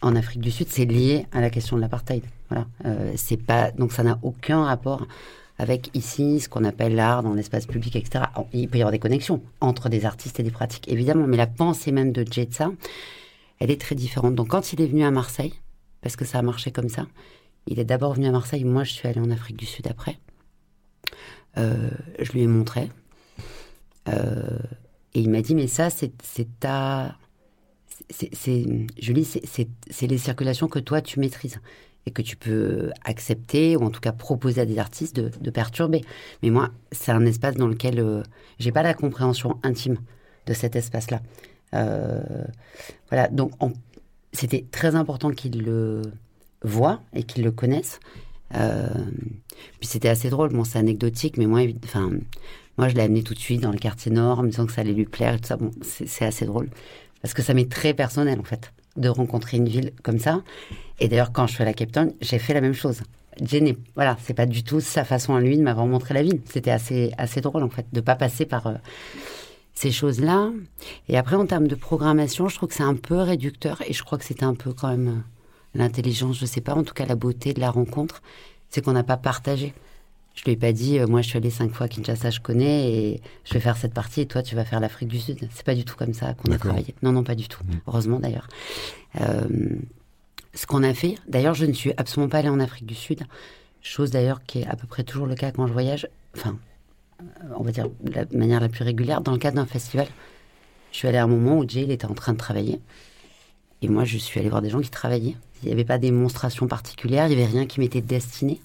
[0.00, 2.22] en Afrique du Sud, c'est lié à la question de l'apartheid.
[2.48, 2.66] Voilà.
[2.84, 3.14] Euh,
[3.46, 5.06] pas donc ça n'a aucun rapport
[5.58, 8.26] avec ici ce qu'on appelle l'art dans l'espace public, etc.
[8.52, 11.48] Il peut y avoir des connexions entre des artistes et des pratiques, évidemment, mais la
[11.48, 12.70] pensée même de Jetsa,
[13.58, 14.36] elle est très différente.
[14.36, 15.54] Donc quand il est venu à Marseille,
[16.00, 17.06] parce que ça a marché comme ça,
[17.66, 20.18] il est d'abord venu à Marseille, moi je suis allée en Afrique du Sud après.
[21.56, 21.90] Euh,
[22.20, 22.90] je lui ai montré.
[24.08, 24.58] Euh,
[25.14, 26.12] et il m'a dit, mais ça, c'est
[26.60, 27.16] ta
[28.10, 28.64] c'est,
[28.98, 31.60] Julie, c'est les circulations que toi tu maîtrises
[32.06, 36.02] et que tu peux accepter ou en tout cas proposer à des artistes de, perturber.
[36.42, 38.22] Mais moi, c'est un espace dans lequel euh,
[38.58, 39.98] j'ai pas la compréhension intime
[40.46, 41.20] de cet espace-là.
[41.74, 42.44] Euh,
[43.10, 43.52] voilà, donc
[44.32, 46.00] c'était très important qu'ils le
[46.62, 48.00] voient et qu'ils le connaissent.
[48.54, 48.88] Euh,
[49.78, 52.10] puis c'était assez drôle, bon, c'est anecdotique, mais moi, enfin,
[52.78, 54.72] moi, je l'ai amené tout de suite dans le quartier nord en me disant que
[54.72, 55.56] ça allait lui plaire et tout ça.
[55.56, 56.70] Bon, c'est assez drôle.
[57.22, 60.42] Parce que ça m'est très personnel, en fait, de rencontrer une ville comme ça.
[61.00, 63.02] Et d'ailleurs, quand je à la Cape Town, j'ai fait la même chose.
[63.52, 66.40] N'est- voilà, c'est pas du tout sa façon à lui de m'avoir montré la ville.
[66.44, 68.74] C'était assez, assez drôle, en fait, de pas passer par euh,
[69.74, 70.50] ces choses-là.
[71.08, 73.82] Et après, en termes de programmation, je trouve que c'est un peu réducteur.
[73.86, 75.20] Et je crois que c'était un peu quand même euh,
[75.74, 78.22] l'intelligence, je sais pas, en tout cas la beauté de la rencontre,
[78.70, 79.72] c'est qu'on n'a pas partagé.
[80.38, 82.38] Je lui ai pas dit, euh, moi je suis allée cinq fois à Kinshasa, je
[82.38, 85.48] connais, et je vais faire cette partie, et toi tu vas faire l'Afrique du Sud.
[85.52, 86.94] C'est pas du tout comme ça qu'on a travaillé.
[87.02, 87.60] Non, non, pas du tout.
[87.88, 88.46] Heureusement d'ailleurs.
[89.20, 89.48] Euh,
[90.54, 93.24] ce qu'on a fait, d'ailleurs, je ne suis absolument pas allée en Afrique du Sud,
[93.82, 96.56] chose d'ailleurs qui est à peu près toujours le cas quand je voyage, enfin,
[97.20, 97.24] euh,
[97.56, 100.06] on va dire de la manière la plus régulière, dans le cadre d'un festival.
[100.92, 102.78] Je suis allée à un moment où Jay il était en train de travailler,
[103.82, 105.34] et moi je suis allée voir des gens qui travaillaient.
[105.64, 108.60] Il n'y avait pas de démonstration particulière, il n'y avait rien qui m'était destiné.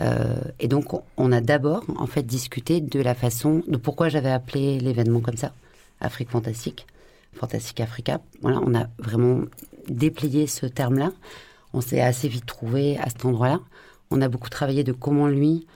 [0.00, 0.86] Euh, et donc,
[1.16, 5.36] on- a d'abord, en fait, discuté de la façon, de pourquoi j'avais appelé l'événement comme
[5.36, 5.52] ça,
[6.00, 6.86] Afrique Fantastique,
[7.34, 8.20] Fantastique Africa.
[8.40, 9.42] Voilà, on a vraiment
[9.88, 11.12] déplié ce terme-là.
[11.74, 13.60] On s'est assez vite trouvé à cet endroit-là.
[14.10, 15.66] On a beaucoup travaillé de comment lui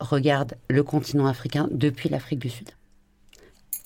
[0.00, 2.70] regarde le continent africain depuis l'Afrique du Sud.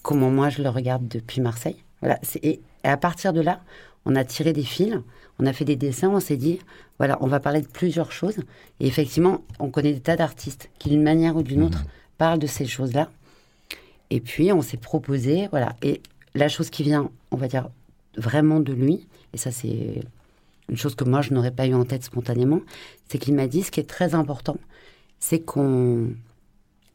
[0.03, 1.77] Comment moi je le regarde depuis Marseille.
[2.01, 3.61] Voilà, et à partir de là,
[4.07, 4.95] on a tiré des fils,
[5.41, 6.61] on a fait des dessins, on s'est dit,
[6.99, 8.37] voilà, on va parler de plusieurs choses.
[8.79, 11.85] Et effectivement, on connaît des tas d'artistes qui, d'une manière ou d'une autre,
[12.19, 13.11] parlent de ces choses-là.
[14.11, 15.75] Et puis, on s'est proposé, voilà.
[15.83, 16.03] Et
[16.35, 17.71] la chose qui vient, on va dire,
[18.19, 20.03] vraiment de lui, et ça, c'est
[20.69, 22.61] une chose que moi, je n'aurais pas eu en tête spontanément,
[23.09, 24.59] c'est qu'il m'a dit ce qui est très important,
[25.19, 26.09] c'est qu'on.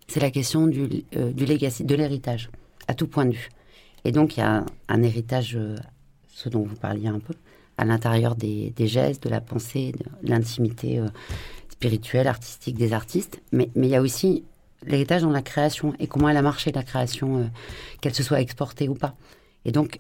[0.08, 2.52] C'est la question du, euh, du legacy, de l'héritage,
[2.88, 3.50] à tout point de vue.
[4.04, 5.78] Et donc, il y a un, un héritage, euh,
[6.28, 7.34] ce dont vous parliez un peu,
[7.78, 11.08] à l'intérieur des, gestes, de la pensée, de l'intimité euh,
[11.70, 13.42] spirituelle, artistique des artistes.
[13.52, 14.44] Mais, il y a aussi
[14.86, 17.44] l'héritage dans la création et comment elle a marché, la création, euh,
[18.02, 19.16] qu'elle se soit exportée ou pas.
[19.66, 20.00] Et donc,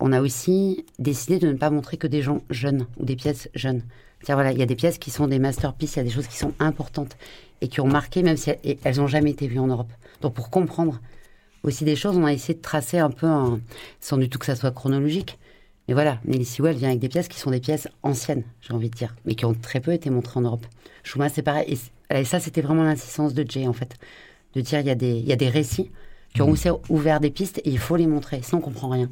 [0.00, 3.48] on a aussi décidé de ne pas montrer que des gens jeunes ou des pièces
[3.54, 3.82] jeunes.
[4.18, 6.10] C'est-à-dire, voilà, il y a des pièces qui sont des masterpieces, il y a des
[6.10, 7.16] choses qui sont importantes
[7.60, 9.92] et qui ont marqué, même si elles- n'ont jamais été vues en Europe.
[10.20, 11.00] Donc, pour comprendre
[11.62, 13.28] aussi des choses, on a essayé de tracer un peu,
[14.00, 15.38] sans du tout que ça soit chronologique.
[15.88, 18.88] Mais voilà, Nelly Sewell vient avec des pièces qui sont des pièces anciennes, j'ai envie
[18.88, 20.66] de dire, mais qui ont très peu été montrées en Europe.
[21.02, 21.78] Shuma, c'est pareil.
[22.10, 23.96] Et, ça, c'était vraiment l'insistance de Jay, en fait.
[24.54, 25.90] De dire, il y, a des- il y a des récits
[26.34, 29.10] qui ont aussi ouvert des pistes et il faut les montrer, sinon on comprend rien.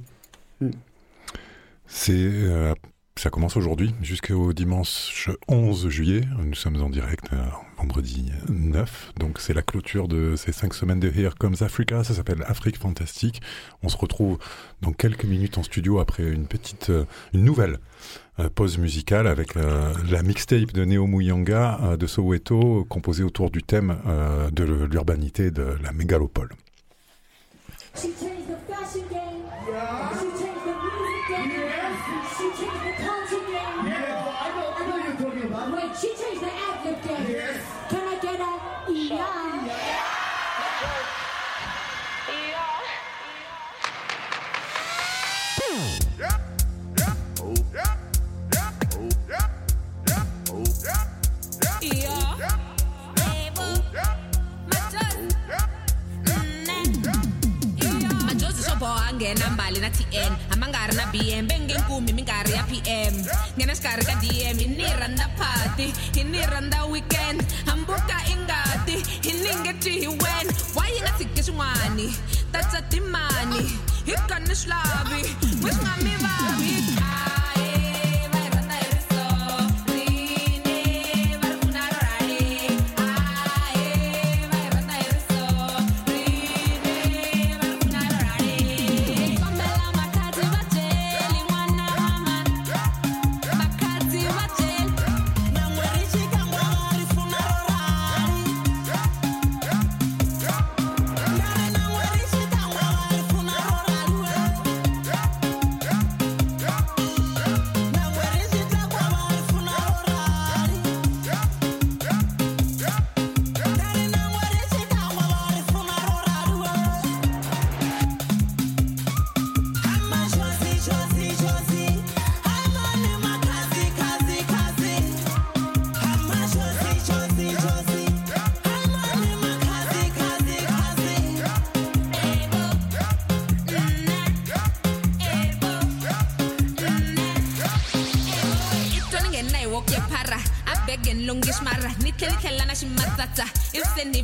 [1.87, 2.75] C'est, euh,
[3.21, 6.23] ça commence aujourd'hui jusqu'au dimanche 11 juillet.
[6.43, 7.37] Nous sommes en direct euh,
[7.77, 9.13] vendredi 9.
[9.19, 12.03] Donc c'est la clôture de ces cinq semaines de Here Comes Africa.
[12.03, 13.43] Ça s'appelle Afrique Fantastique.
[13.83, 14.39] On se retrouve
[14.81, 17.05] dans quelques minutes en studio après une petite, euh,
[17.35, 17.77] une nouvelle
[18.39, 23.99] euh, pause musicale avec la mixtape de Neo Muyanga de Soweto composée autour du thème
[24.51, 26.49] de l'urbanité de la mégalopole.
[59.31, 63.15] Nghena mbali na tn hambi nga ri na bm bengenkumi minkarhi ya pm
[63.55, 65.87] nghena xikarhi ka dm hi ni rhandza party
[66.19, 67.39] hi ni rhandza weekend.
[67.67, 72.11] Hambuka i ngati hi ni nge twi hi wen wa yi nga tshiki swin'wani
[72.53, 73.63] tatsa timani.
[74.07, 75.23] Hi kani swilavi
[75.63, 77.00] wi swi nga mi vavi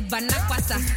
[0.09, 0.79] banakwasa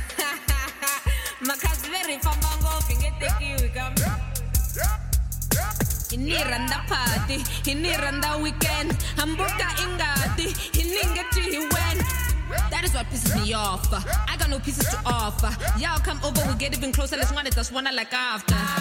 [8.42, 10.54] weekend hambuka ingati
[12.70, 13.92] That is what pisses me off.
[13.92, 15.54] I got no pieces to offer.
[15.78, 17.16] Y'all come over, we get even closer.
[17.16, 18.79] Let's want it, just wanna like after.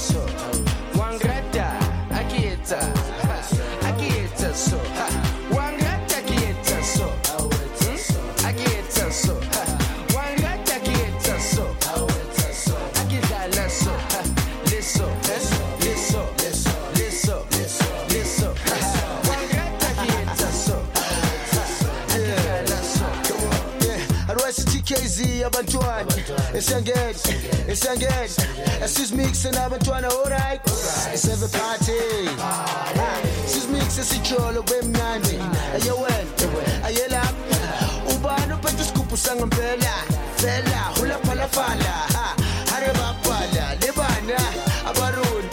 [0.00, 0.29] so
[25.50, 26.14] abantwana.
[26.54, 27.14] Esiyangena
[27.68, 28.14] esiyangena
[28.84, 30.60] asizimikise nabantwana alright.
[31.14, 31.92] Iseve party.
[33.46, 35.38] Sizimikise sijolo kwemnandi.
[35.74, 37.58] Aye wena aye lapha
[38.14, 39.94] ubani uphethe isigubhu sangempela?
[40.36, 41.94] Fela hulaphalafala
[42.70, 44.38] hare baphala lebana
[44.88, 45.49] abaruni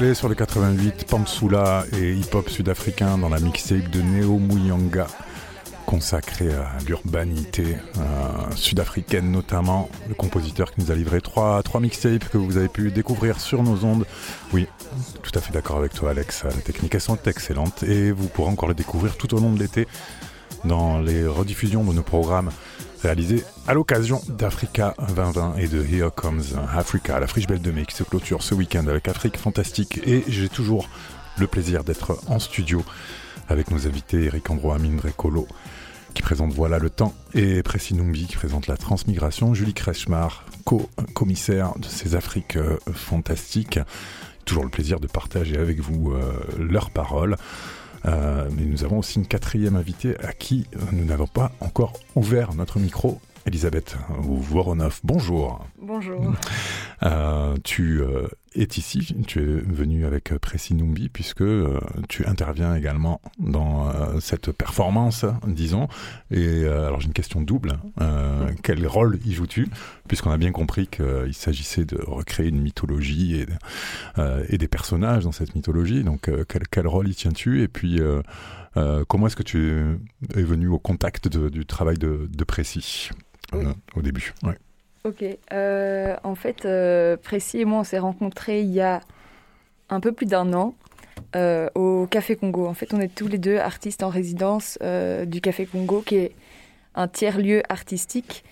[0.00, 5.06] sur le 88, Pamsula et hip-hop sud-africain dans la mixtape de Neo Muyanga,
[5.84, 9.90] consacrée à l'urbanité euh, sud-africaine notamment.
[10.08, 13.62] Le compositeur qui nous a livré trois, trois mixtapes que vous avez pu découvrir sur
[13.62, 14.06] nos ondes.
[14.54, 14.66] Oui,
[15.22, 18.50] tout à fait d'accord avec toi Alex, les techniques elles sont excellentes et vous pourrez
[18.50, 19.86] encore les découvrir tout au long de l'été
[20.64, 22.50] dans les rediffusions de nos programmes
[23.02, 26.42] réalisés à l'occasion d'Africa 2020 et de Here Comes
[26.74, 30.00] Africa, la friche belle de mai qui se clôture ce week-end avec Afrique Fantastique.
[30.04, 30.88] Et j'ai toujours
[31.38, 32.82] le plaisir d'être en studio
[33.48, 35.46] avec nos invités Eric Ambro, Amine Drecolo
[36.14, 41.78] qui présente Voilà le temps et Précis Numbi qui présente la transmigration, Julie Kretschmar, co-commissaire
[41.78, 43.78] de ces Afriques euh, fantastiques.
[44.46, 47.36] Toujours le plaisir de partager avec vous euh, leurs paroles.
[48.06, 52.52] Euh, mais nous avons aussi une quatrième invitée à qui nous n'avons pas encore ouvert
[52.54, 53.20] notre micro.
[53.50, 55.66] Elisabeth Voronov, bonjour.
[55.82, 56.34] Bonjour.
[57.02, 62.76] Euh, tu euh, es ici, tu es venu avec Précis Numbi puisque euh, tu interviens
[62.76, 65.88] également dans euh, cette performance, disons.
[66.30, 67.72] Et euh, alors j'ai une question double.
[68.62, 69.66] Quel rôle y joues-tu?
[70.06, 73.46] Puisqu'on a bien compris qu'il s'agissait de recréer une mythologie et,
[74.48, 76.04] et des personnages dans cette mythologie.
[76.04, 77.62] Donc quel, quel rôle y tiens-tu?
[77.62, 78.00] Et puis
[79.08, 79.98] comment est-ce que tu
[80.36, 83.10] es venu au contact de- du travail de, de Précis
[83.52, 84.56] au début ouais.
[85.04, 85.24] Ok.
[85.52, 89.00] euh, en fait, euh, Précis et moi, on s'est rencontrés il y a
[89.88, 90.74] un peu plus d'un an
[91.36, 92.66] euh, au Café Congo.
[92.66, 96.16] En fait, on est tous les deux artistes en résidence euh, du Café Congo, qui
[96.16, 96.32] est
[96.94, 98.44] un tiers-lieu artistique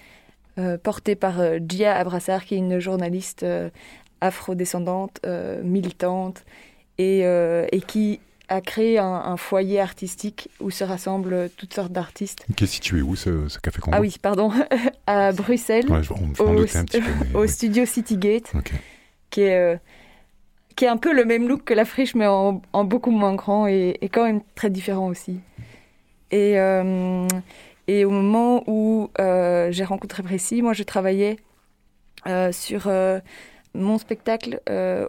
[0.59, 3.69] euh, porté par euh, Gia Abrassar, qui est une journaliste euh,
[4.21, 6.45] afrodescendante, euh, militante,
[6.99, 11.93] et, euh, et qui a créé un, un foyer artistique où se rassemblent toutes sortes
[11.93, 12.47] d'artistes.
[12.57, 14.51] Qui est situé où ce, ce café Congo Ah oui, pardon,
[15.07, 17.49] à Bruxelles, Ouais, je- on- au, doutais un petit peu, mais au oui.
[17.49, 18.73] studio Citygate, Ok.
[19.31, 19.77] qui est euh,
[20.77, 23.35] qui est un peu le même look que la friche, mais en, en beaucoup moins
[23.35, 25.41] grand et, et quand même très différent aussi.
[26.31, 27.27] Et, euh,
[27.89, 31.37] et au moment où euh, j'ai rencontré Précis, moi je travaillais
[32.53, 32.87] sur
[33.75, 35.07] mon spectacle euh,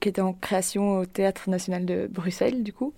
[0.00, 2.92] qui était en création au Théâtre National de Bruxelles, du coup,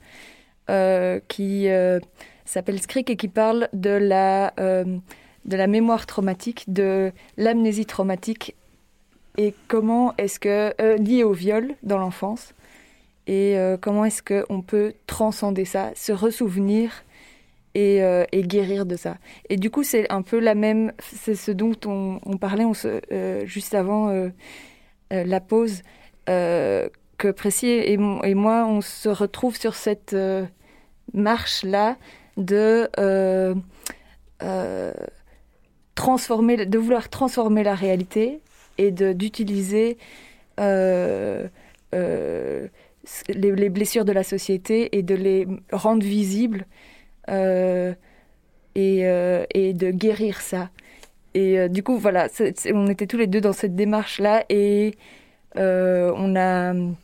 [0.69, 2.01] euh, qui euh,
[2.45, 8.57] s'appelle Scrick et qui parle de la, de la mémoire traumatique, de l'amnésie traumatique
[9.39, 12.53] et comment est-ce que, euh, lié au viol dans l'enfance,
[13.29, 17.05] et comment est-ce qu'on peut transcender ça, se ressouvenir
[17.75, 18.01] et,
[18.45, 19.19] guérir de ça.
[19.51, 23.01] Et du coup, c'est un peu la même, c'est ce dont on, parlait on se,
[23.45, 24.31] juste avant
[25.11, 25.83] la pause,
[26.29, 26.89] euh,
[27.19, 30.45] que Précis et, moi, on se retrouve sur cette euh,
[31.15, 31.97] marche-là
[32.37, 33.55] de euh,
[34.43, 34.93] euh,
[35.95, 38.41] transformer, de vouloir transformer la réalité
[38.79, 39.97] et d'utiliser
[40.61, 41.49] euh,
[41.95, 42.69] euh,
[43.29, 46.67] les, les blessures de la société et de les rendre visibles
[47.31, 47.95] euh,
[48.77, 50.71] euh, et de guérir ça.
[51.37, 52.29] Et euh, du coup, voilà,
[52.73, 54.95] on était tous les deux dans cette démarche-là et
[55.59, 56.97] euh, on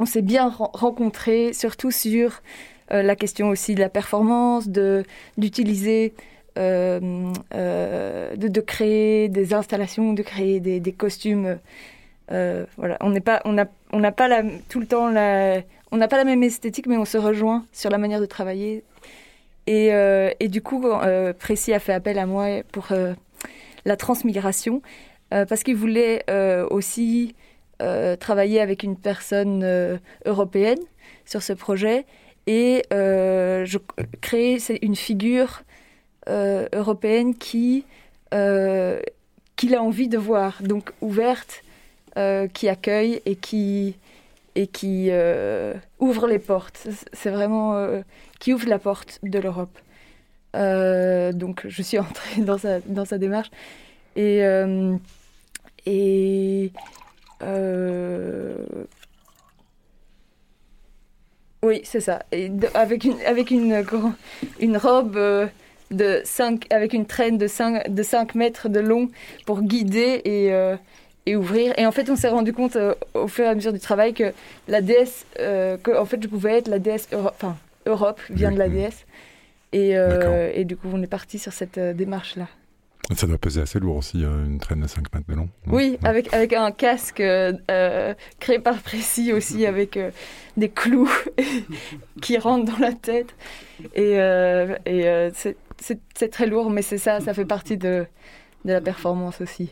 [0.00, 2.42] on s'est bien ren- rencontrés, surtout sur
[2.90, 5.04] euh, la question aussi de la performance, de
[5.36, 6.12] d'utiliser,
[6.56, 11.58] de, de créer des installations, de créer des, costumes.
[12.28, 15.60] Voilà, on n'est pas, on n'a, on pas la, tout le temps la,
[15.92, 18.82] on n'a pas la même esthétique, mais on se rejoint sur la manière de travailler.
[19.68, 19.90] Et,
[20.40, 20.84] et du coup,
[21.38, 22.88] Précis a fait appel à moi pour
[23.84, 24.82] la transmigration,
[25.34, 27.34] euh, parce qu'il voulait euh, aussi
[27.82, 30.80] euh, travailler avec une personne européenne
[31.24, 32.06] sur ce projet
[32.46, 32.82] et
[34.20, 35.62] créer une figure
[36.26, 37.84] européenne qui
[38.30, 41.62] qu'il a envie de voir, donc ouverte,
[42.54, 43.96] qui accueille et qui
[44.54, 45.10] et qui
[46.00, 46.88] ouvre les portes.
[47.12, 48.02] C'est- vraiment
[48.40, 49.78] qui ouvre la porte de l'Europe.
[50.56, 53.50] Euh, donc je suis entrée dans sa, dans sa démarche.
[54.16, 54.96] Et, euh,
[55.86, 56.72] et
[57.42, 58.56] euh,
[61.62, 62.22] oui, c'est ça.
[62.32, 64.14] Et de- avec une avec une grand-
[64.60, 65.18] une robe
[65.90, 69.08] de 5 avec une traîne de 5 de 5 mètres de long
[69.46, 70.52] pour guider et
[71.26, 71.74] et ouvrir.
[71.78, 72.78] Et en fait, on s'est rendu compte
[73.14, 74.32] au fur et à mesure du travail que
[74.68, 78.58] la déesse, que en fait, je pouvais être la déesse, Euro- enfin Europe vient de
[78.58, 79.04] la déesse.
[79.72, 82.48] Et, euh, et du coup, on est parti sur cette euh, démarche-là.
[83.14, 85.48] Ça doit peser assez lourd aussi, euh, une traîne de 5 mètres de long.
[85.66, 87.22] Oui, avec, avec un casque
[88.40, 89.98] créé par Précis aussi, avec
[90.56, 91.10] des clous
[92.20, 93.34] qui rentrent dans la tête.
[93.94, 94.12] Et,
[94.86, 95.56] et c'est-
[96.30, 98.04] très lourd, mais c'est ça, ça fait partie de,
[98.64, 99.70] de la performance aussi.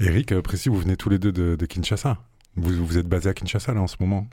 [0.00, 2.18] Eric, précis, vous venez tous les deux de, de Kinshasa.
[2.56, 4.26] Vous, vous êtes basé à Kinshasa là en ce moment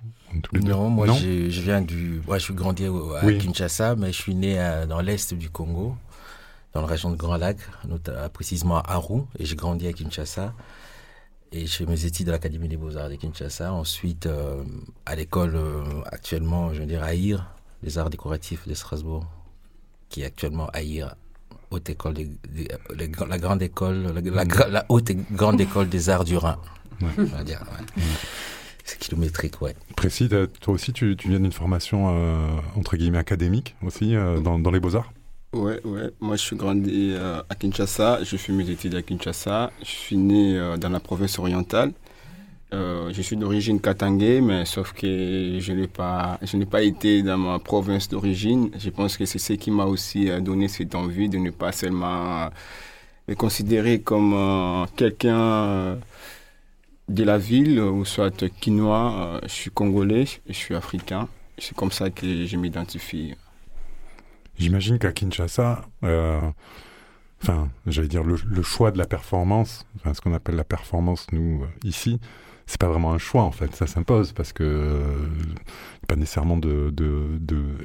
[0.44, 0.72] tous les deux?
[0.72, 2.22] Non, moi je viens du.
[2.28, 3.38] Ouais, je suis grandi à Oui.
[3.38, 5.96] Kinshasa, mais je suis né à- dans l'est du Congo,
[6.74, 7.58] dans la région de Grand Lac,
[8.34, 10.54] précisément à Aru, et j'ai grandi à Kinshasa.
[11.54, 13.72] Et je fais mes études à l'Académie des Beaux-Arts de Kinshasa.
[13.72, 14.64] Ensuite, euh,
[15.06, 17.46] à l'école, euh, actuellement, je veux dire, à IR,
[17.84, 19.26] les arts décoratifs de Strasbourg,
[20.10, 21.16] qui est actuellement à IR,
[21.72, 22.16] haute école,
[23.30, 26.58] la grande école, la, la haute et grande école des arts du Rhin.
[27.02, 28.04] On va dire, ouais.
[28.84, 29.76] C'est kilométrique, ouais.
[29.96, 34.58] Précis, toi aussi, tu, tu viens d'une formation euh, entre guillemets académique aussi euh, dans,
[34.58, 35.12] dans les beaux-arts?
[35.54, 36.10] Ouais, ouais.
[36.20, 38.24] Moi, je suis grandi euh, à Kinshasa.
[38.24, 39.72] Je fais mes études à Kinshasa.
[39.82, 41.92] Je suis né euh, dans la province orientale.
[42.74, 47.24] Euh, je suis d'origine katangé, mais sauf que je n'ai pas, je n'ai pas été
[47.24, 48.72] dans ma province d'origine.
[48.78, 52.50] Je pense que c'est ce qui m'a aussi donné cette envie de ne pas seulement
[53.28, 55.96] me considérer comme euh, quelqu'un euh,
[57.08, 59.14] de la ville ou soit quinois.
[59.14, 61.28] Euh, je suis congolais, je suis africain.
[61.58, 63.36] C'est comme ça que je m'identifie.
[64.58, 66.42] J'imagine qu'à Kinshasa, euh,
[67.42, 71.64] enfin, j'allais dire le, choix de la performance, enfin, ce qu'on appelle la performance, nous,
[71.64, 72.20] euh, ici,
[72.68, 73.74] c'est pas vraiment un choix, en fait.
[73.76, 75.28] Ça s'impose parce que euh,
[76.08, 76.94] pas nécessairement de,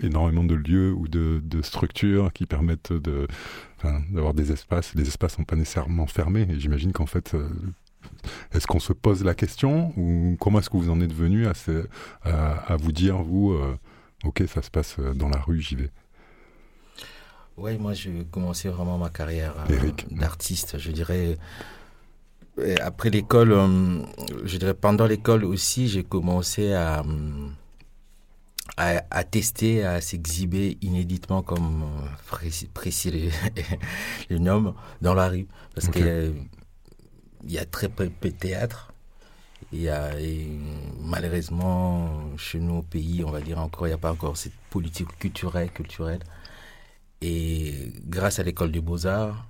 [0.02, 3.28] énormément de lieux ou de, structures qui permettent de,
[4.10, 4.94] d'avoir des espaces.
[4.94, 6.48] Les espaces sont pas nécessairement fermés.
[6.58, 7.48] J'imagine qu'en fait, euh,
[8.52, 11.54] est-ce qu'on se pose la question ou comment est-ce que vous en êtes venu à,
[11.54, 11.86] ce-
[12.22, 13.76] à, à vous dire, vous, euh,
[14.24, 15.90] ok, ça se passe euh, dans la rue, j'y vais?
[17.56, 21.36] Oui, moi j'ai commencé vraiment ma carrière euh, d'artiste, je dirais.
[22.62, 24.02] Et après l'école, euh,
[24.44, 27.02] je dirais pendant l'école aussi, j'ai commencé à,
[28.76, 31.84] à, à tester, à s'exhiber inéditement comme
[32.72, 33.30] précis, le,
[34.30, 35.46] le nomme, dans la rue.
[35.74, 36.32] Parce a-
[37.44, 38.92] il y a très peu de théâtre.
[39.72, 40.10] Il y a,
[41.00, 44.52] malheureusement, chez nous au pays, on va dire encore, il n'y a pas encore cette
[44.70, 46.20] politique culturelle, culturelle.
[47.22, 49.46] Et grâce à l'école des beaux-arts,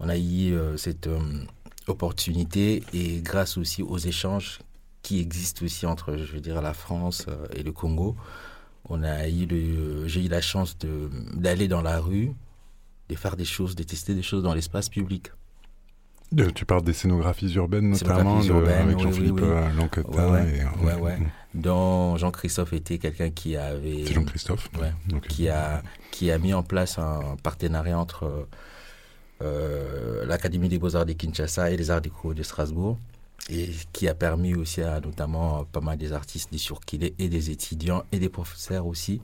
[0.00, 1.20] on a eu euh, cette euh,
[1.86, 4.60] opportunité et grâce aussi aux échanges
[5.02, 8.16] qui existent aussi entre, je veux dire, la France euh, et le Congo,
[8.88, 9.46] on a eu
[10.06, 12.32] j'ai eu la chance d'aller dans la rue,
[13.08, 15.30] de faire des choses, de tester des choses dans l'espace public.
[16.54, 19.48] Tu parles des scénographies urbaines notamment, Scénographies de- urbaines, avec Jean-Philippe oui, oui.
[20.18, 20.84] euh.
[20.84, 21.18] Ouais, ouais.
[21.54, 24.04] Dont Jean-Christophe était quelqu'un qui avait.
[24.06, 25.26] C'est Jean-Christophe, Ouais, ok.
[25.28, 28.48] qui, a, qui a mis en place un partenariat entre
[29.42, 32.98] euh, l'Académie des Beaux-Arts de Kinshasa et les Arts déco de Strasbourg.
[33.50, 37.50] Et qui a permis aussi à notamment pas mal des artistes de circuler et des
[37.50, 39.20] étudiants et des professeurs aussi.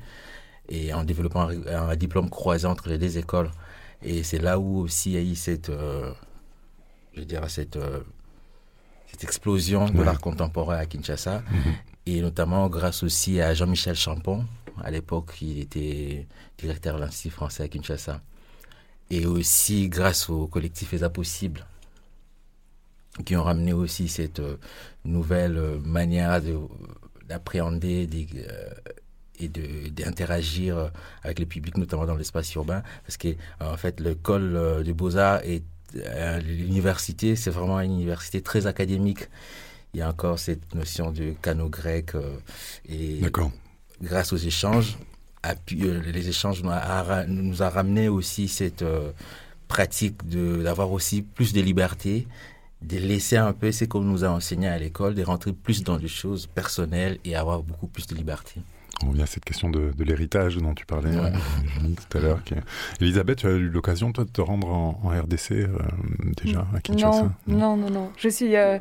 [0.68, 3.51] Et en développant un, un diplôme croisé entre les deux écoles.
[4.02, 5.70] Et c'est là où aussi il y a eu cette.
[5.70, 6.12] euh,
[7.16, 7.76] je dirais cette.
[7.76, 8.00] euh,
[9.10, 10.04] cette explosion de Ouais.
[10.04, 11.42] l'art contemporain à Kinshasa,
[12.06, 14.44] et notamment grâce aussi à Jean-Michel Champon.
[14.84, 18.20] À l'époque, il était directeur de l'Institut français à Kinshasa.
[19.10, 21.66] Et aussi grâce au collectif Les Impossibles,
[23.26, 24.56] qui ont ramené aussi cette euh,
[25.04, 26.60] nouvelle euh, manière de-
[27.28, 28.08] d'appréhender
[29.40, 30.90] et de- d'interagir
[31.24, 32.82] avec le public, notamment dans l'espace urbain.
[33.04, 35.58] Parce que, en fait, l'école des beaux-arts euh,
[35.94, 39.28] l'université, c'est vraiment une université très académique.
[39.94, 42.14] Il y a encore cette notion de canot grec.
[42.14, 42.38] euh,
[42.88, 43.20] et
[44.02, 44.98] grâce aux échanges,
[45.46, 49.10] euh, les échanges nous a, nous a ramené aussi cette euh,
[49.68, 52.26] pratique de- d'avoir aussi plus de liberté,
[52.82, 55.96] de laisser un peu ce qu'on nous a enseigné à l'école, de rentrer plus dans
[55.98, 58.60] des choses personnelles et avoir beaucoup plus de liberté.
[59.05, 61.32] On revient à cette question de, de l'héritage dont tu parlais Ouais.
[61.32, 62.44] euh, tout à l'heure.
[62.44, 62.55] qui
[63.01, 65.68] Elisabeth, tu as eu l'occasion, toi, de te rendre en, en RDC euh,
[66.44, 68.10] déjà, à Kinshasa Non, non, non, non.
[68.18, 68.78] Je suis euh,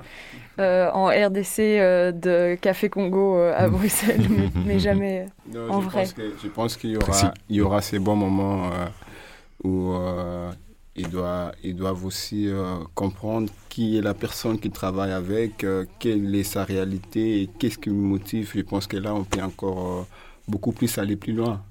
[0.59, 5.81] euh, en RDC euh, de Café Congo euh, à Bruxelles, mais, mais jamais Non, en
[5.81, 6.01] je vrai.
[6.03, 8.85] Pense que, je pense qu'il y aura, il y aura ces bons moments euh,
[9.63, 10.51] où euh,
[10.99, 16.43] ils doivent, aussi euh, comprendre qui est la personne qu'ils travaillent avec, euh, quelle est
[16.43, 18.51] sa réalité et qu'est-ce qui me motive.
[18.53, 20.03] Je pense que là, on peut encore euh,
[20.47, 21.61] beaucoup plus aller plus loin.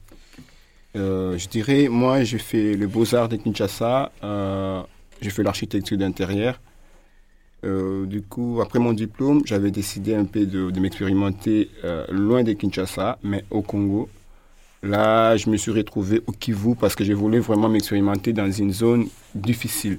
[0.94, 4.10] Je dirais, moi, j'ai fait les beaux-arts de Kinshasa,
[5.20, 6.60] j'ai fait l'architecture d'intérieur.
[7.62, 11.70] Du coup, après mon diplôme, j'avais décidé un peu de, m'expérimenter
[12.10, 14.08] loin de Kinshasa, mais au Congo.
[14.82, 18.72] Là, je me suis retrouvé au Kivu parce que je voulais vraiment m'expérimenter dans une
[18.72, 19.98] zone difficile.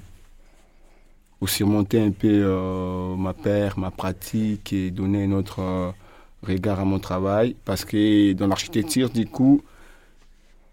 [1.37, 5.91] Pour surmonter un peu euh, ma peur, ma pratique et donner un autre euh,
[6.43, 7.55] regard à mon travail.
[7.65, 9.61] Parce que dans l'architecture, du coup,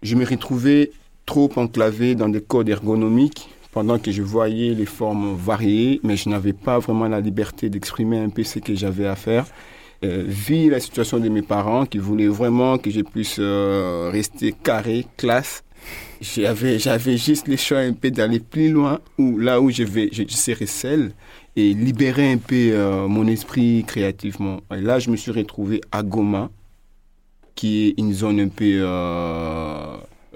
[0.01, 0.91] je me retrouvais
[1.25, 6.29] trop enclavé dans des codes ergonomiques pendant que je voyais les formes variées, mais je
[6.29, 9.45] n'avais pas vraiment la liberté d'exprimer un peu ce que j'avais à faire.
[10.03, 14.51] Euh, vu la situation de mes parents qui voulaient vraiment que je puisse euh, rester
[14.51, 15.63] carré, classe,
[16.21, 20.09] j'avais, j'avais juste le choix un peu d'aller plus loin, ou là où je vais,
[20.11, 21.11] je, je serai seul,
[21.55, 24.61] et libérer un peu euh, mon esprit créativement.
[24.71, 26.51] Et là, je me suis retrouvé à Goma,
[27.55, 28.83] qui est une zone un peu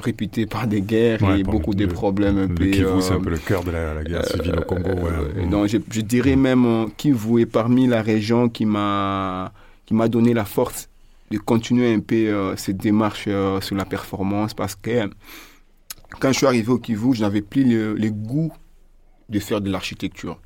[0.02, 2.72] euh, réputée par des guerres Ouais, et beaucoup de problèmes un Le.
[2.72, 4.90] Kivu, c'est un euh, peu le cœur de la, la guerre civile au Congo.
[4.90, 5.10] ouais.
[5.38, 9.52] euh, donc, je, je dirais même euh, Kivu est parmi la région qui m'a
[9.86, 10.88] qui m'a donné la force
[11.32, 15.08] de continuer un peu euh, cette démarche euh, sur la performance parce que euh,
[16.20, 18.52] quand je suis arrivé au Kivu, je n'avais plus le, le goût
[19.30, 20.40] de faire de l'architecture.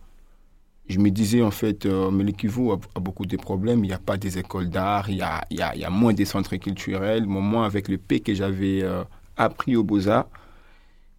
[0.87, 3.83] Je me disais en fait, euh, mais le Kivu a, a beaucoup de problèmes.
[3.83, 5.85] Il n'y a pas des écoles d'art, il y a, il y, a, il y
[5.85, 7.25] a moins de centres culturels.
[7.25, 9.03] Moi, moi, avec le P que j'avais euh,
[9.37, 10.27] appris aux Beaux-Arts,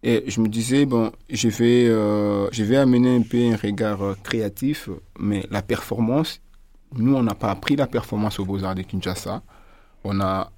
[0.03, 4.01] et je me disais, bon, je vais, euh, je vais amener un peu un regard
[4.03, 4.89] euh, créatif,
[5.19, 6.39] mais la performance,
[6.95, 9.41] nous, on n'a pas appris la performance aux Beaux-Arts de Kinshasa.
[10.03, 10.51] On a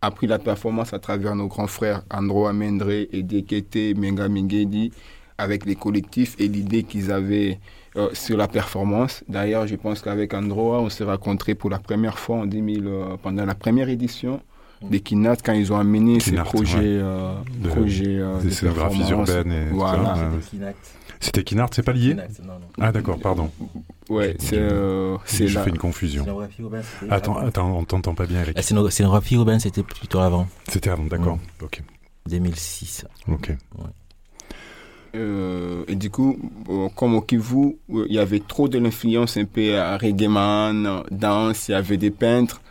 [0.00, 4.92] appris la performance à travers nos grands frères Andro Amendre et Dekete Menga Mingedi
[5.36, 7.58] avec les collectifs et l'idée qu'ils avaient
[7.96, 9.24] euh, sur la performance.
[9.28, 13.16] D'ailleurs, je pense qu'avec Androa, on s'est rencontrés pour la première fois en 2000, euh,
[13.22, 14.40] pendant la première édition
[14.82, 16.84] des Kinat quand ils ont amené ces projets, ouais.
[16.86, 20.16] euh, De- projets euh, des de scénographies urbaines et voilà.
[21.22, 22.16] C'était Kinart, c'est pas lié
[22.80, 23.50] Ah d'accord, pardon.
[24.08, 25.62] Ouais, c'est euh, Je là.
[25.62, 26.24] fais une confusion.
[26.24, 28.56] Scénographie urbaine, c'était Attends, attends, on t'entend pas bien, Eric.
[28.56, 30.46] La scéno- scénographie urbaine, c'était plutôt avant.
[30.68, 31.38] C'était avant, d'accord.
[31.62, 31.82] Ok.
[32.26, 33.04] 2006.
[33.30, 33.52] Ok.
[35.16, 36.38] Euh, et du coup,
[36.68, 40.28] euh, comme au Kivu, euh, il y avait trop de l'influence un peu à reggae
[40.28, 42.62] man, danse, il y avait des peintres.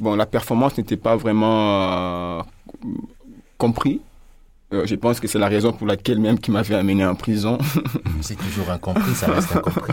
[0.00, 2.42] Bon, la performance n'était pas vraiment euh,
[3.58, 4.00] compris.
[4.72, 7.58] Euh, je pense que c'est la raison pour laquelle même qui m'avait amené en prison.
[8.20, 9.92] C'est toujours incompris, ça reste incompris.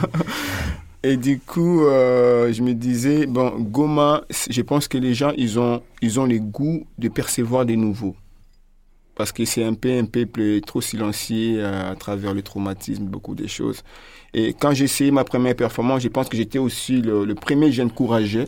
[1.04, 5.60] Et du coup, euh, je me disais, bon, Goma, je pense que les gens, ils
[5.60, 8.16] ont, ils ont le goût de percevoir des nouveaux.
[9.16, 13.48] Parce que c'est un peu un peuple trop silencieux à travers le traumatisme, beaucoup de
[13.48, 13.84] choses.
[14.34, 17.72] Et quand j'ai essayé ma première performance, je pense que j'étais aussi le, le premier
[17.72, 18.46] jeune courageux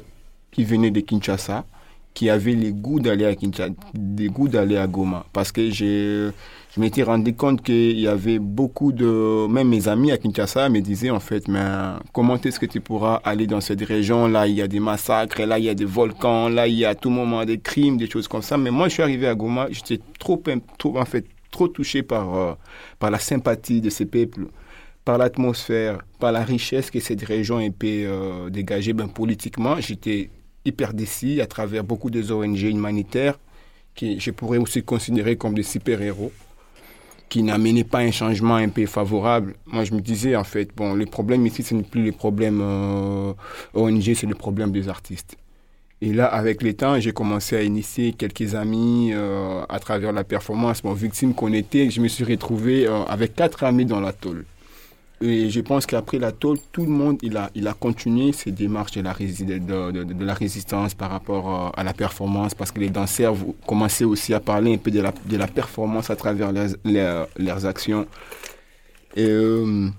[0.51, 1.65] qui venait de Kinshasa,
[2.13, 5.26] qui avait le goût d'aller à Kinshasa, le goût d'aller à Goma.
[5.31, 6.30] Parce que j'ai,
[6.76, 10.81] je m'étais rendu compte qu'il y avait beaucoup de, même mes amis à Kinshasa me
[10.81, 11.61] disaient en fait, mais
[12.13, 15.41] comment est-ce que tu pourras aller dans cette région Là, il y a des massacres,
[15.41, 17.97] là, il y a des volcans, là, il y a à tout moment des crimes,
[17.97, 18.57] des choses comme ça.
[18.57, 20.41] Mais moi, je suis arrivé à Goma, j'étais trop,
[20.95, 22.53] en fait, trop touché par, euh,
[22.99, 24.47] par la sympathie de ces peuples
[25.05, 29.80] par l'atmosphère, par la richesse que cette région pu euh, dégager ben, politiquement.
[29.80, 30.30] J'étais
[30.65, 33.40] hyper déçu à travers beaucoup des ONG humanitaires
[33.95, 36.31] qui je pourrais aussi considérer comme des super-héros
[37.30, 39.56] qui n'amenaient pas un changement un peu favorable.
[39.68, 42.60] Moi, je me disais, en fait, bon, le problème ici, ce n'est plus le problème
[42.61, 43.34] euh,
[43.76, 45.38] ONG, c'est le problème des artistes.
[46.02, 50.23] Et là, avec le temps, j'ai commencé à initier quelques amis euh, à travers la
[50.23, 50.81] performance.
[50.81, 54.45] Bon, victime qu'on était, je me suis retrouvé euh, avec quatre amis dans la tôle.
[55.22, 58.52] Et je pense qu'après la tôle, tout le monde il a, il a continué ses
[58.52, 62.72] démarches de la, de, de- de- la résistance par rapport euh, à la performance, parce
[62.72, 63.36] que les danseurs
[63.68, 67.28] commençaient aussi à parler un peu de la, de la performance à travers leurs, leurs,
[67.38, 68.08] leurs actions.
[69.18, 69.90] Et euh,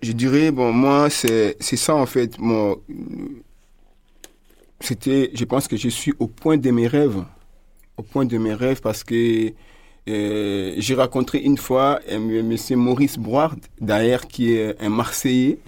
[0.00, 2.36] je dirais, bon, moi, c'est ça en fait.
[4.80, 7.24] C'était, je pense que je suis au point de mes rêves,
[7.96, 9.52] au point de mes rêves parce que
[10.06, 15.58] j'ai rencontré une fois monsieur Maurice Board, d'ailleurs, qui est un Marseillais,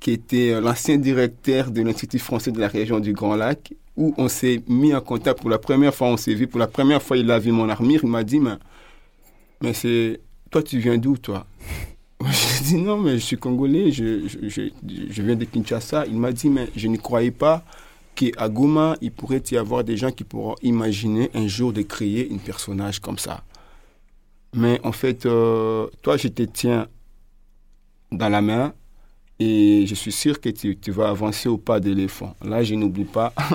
[0.00, 4.28] qui était l'ancien directeur de l'Institut français de la région du Grand Lac, où on
[4.28, 6.46] s'est mis en contact pour la première fois, on s'est vu.
[6.46, 8.56] Pour la première fois, il a vu mon armure, il m'a dit, mais,
[9.62, 10.20] mais c'est,
[10.50, 11.46] toi, tu viens d'où, toi?
[12.24, 14.62] J'ai dit, non, mais je suis congolais, je, je, je,
[15.10, 16.06] je viens de Kinshasa.
[16.06, 17.64] Il m'a dit, mais je ne croyais pas
[18.16, 22.28] qu'à Goma, il pourrait y avoir des gens qui pourront imaginer un jour de créer
[22.32, 23.44] un personnage comme ça.
[24.54, 26.88] Mais en fait, euh, toi, je te tiens
[28.10, 28.72] dans la main
[29.38, 32.34] et je suis sûr que tu, vas avancer au pas de l'éléphant.
[32.42, 33.34] Là, je n'oublie pas.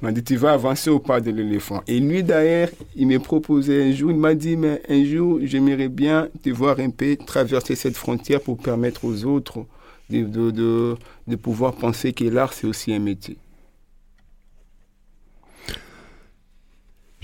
[0.00, 1.82] il m'a dit, tu vas avancer au pas de l'éléphant.
[1.88, 5.88] Et lui, d'ailleurs, il m'a proposé un jour, il m'a dit, mais un jour, j'aimerais
[5.88, 9.66] bien te voir un peu traverser cette frontière pour permettre aux autres
[10.10, 10.96] de, de,
[11.26, 13.36] de pouvoir penser que l'art, c'est aussi un métier.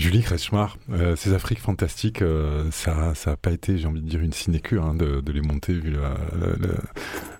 [0.00, 4.20] Julie Kretschmar, euh, ces Afriques fantastiques, euh, ça n'a pas été, j'ai envie de dire,
[4.20, 5.94] une sinecure hein, de, les monter vu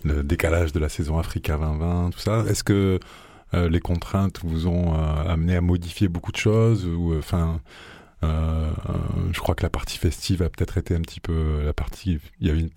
[0.04, 2.44] le, décalage de la saison Africa 2020, tout ça.
[2.48, 3.00] Est-ce que
[3.54, 6.86] euh, les contraintes vous ont amené à modifier beaucoup de choses
[9.32, 12.46] je crois que la partie festive a peut-être été un petit peu la partie il
[12.46, 12.68] y avait une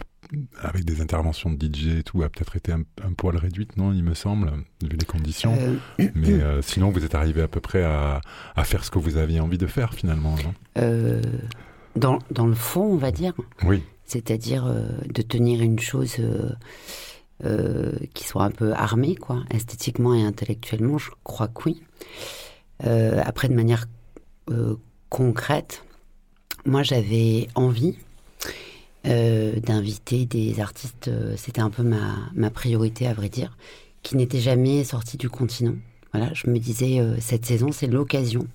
[0.59, 3.93] avec des interventions de DJ et tout, a peut-être été un, un, poil réduite, non,
[3.93, 4.51] il me semble,
[4.81, 5.55] vu les conditions.
[5.59, 6.09] Euh...
[6.15, 8.21] Mais euh, sinon, vous êtes arrivé à peu près à,
[8.55, 11.21] à, faire ce que vous aviez envie de faire, finalement, non euh,
[11.95, 13.33] dans, dans, le fond, on va dire.
[13.63, 13.83] Oui.
[14.05, 16.17] C'est-à-dire de tenir une chose
[18.13, 21.81] qui soit un peu armée, quoi, esthétiquement et intellectuellement, je crois que oui.
[22.79, 23.85] après, de manière
[25.09, 25.83] concrète,
[26.65, 27.97] moi, j'avais envie
[29.05, 33.57] euh, d'inviter des artistes, euh, c'était un peu ma, priorité à vrai dire,
[34.01, 35.75] qui n'étaient jamais sortis du continent.
[36.13, 38.47] Voilà, je me disais, euh, cette saison, c'est l'occasion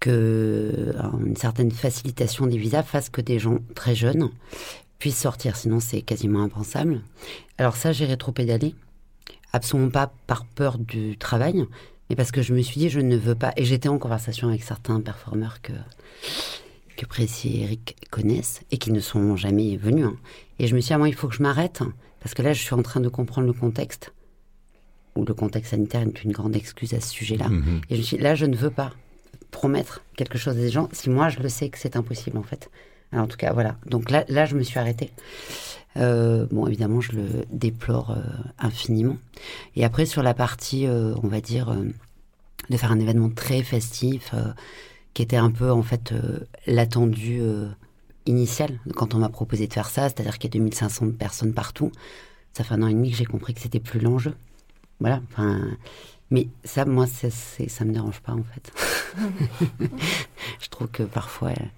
[0.00, 0.92] que
[1.24, 4.30] une certaine facilitation des visas fasse que des gens très jeunes
[4.98, 7.00] puissent sortir, sinon c'est quasiment impensable.
[7.58, 8.74] Alors ça, j'ai rétro-pédalé,
[9.52, 11.64] absolument pas par peur du travail,
[12.10, 14.48] mais parce que je me suis dit, je ne veux pas, et j'étais en conversation
[14.48, 15.72] avec certains performeurs que
[16.98, 20.06] que Précy et Eric connaissent et qui ne sont jamais venus.
[20.06, 20.16] Hein.
[20.58, 21.82] Et je me suis dit, ah, moi, il faut que je m'arrête
[22.20, 24.12] parce que là, je suis en train de comprendre le contexte.
[25.14, 27.48] Ou le contexte sanitaire est une grande excuse à ce sujet-là.
[27.48, 27.80] Mmh.
[27.88, 28.92] Et je me suis dit, là, je ne veux pas
[29.52, 32.42] promettre quelque chose à des gens si moi, je le sais que c'est impossible, en
[32.42, 32.68] fait.
[33.12, 33.76] Alors, en tout cas, voilà.
[33.86, 35.10] Donc là, là je me suis arrêtée.
[35.96, 38.22] Euh, bon, évidemment, je le déplore euh,
[38.58, 39.16] infiniment.
[39.76, 41.74] Et après, sur la partie, euh, on va dire,
[42.68, 44.34] de faire un événement très festif,
[45.18, 47.66] qui était un peu en fait euh, l'attendu euh,
[48.26, 51.90] initial quand on m'a proposé de faire ça, c'est-à-dire qu'il y a 2500 personnes partout.
[52.52, 54.36] Ça fait un an et demi que j'ai compris que c'était plus l'enjeu.
[55.00, 55.20] Voilà.
[55.28, 55.76] Enfin,
[56.30, 58.72] mais ça, moi, ça, ça me dérange pas en fait.
[60.60, 61.68] Je trouve que parfois, il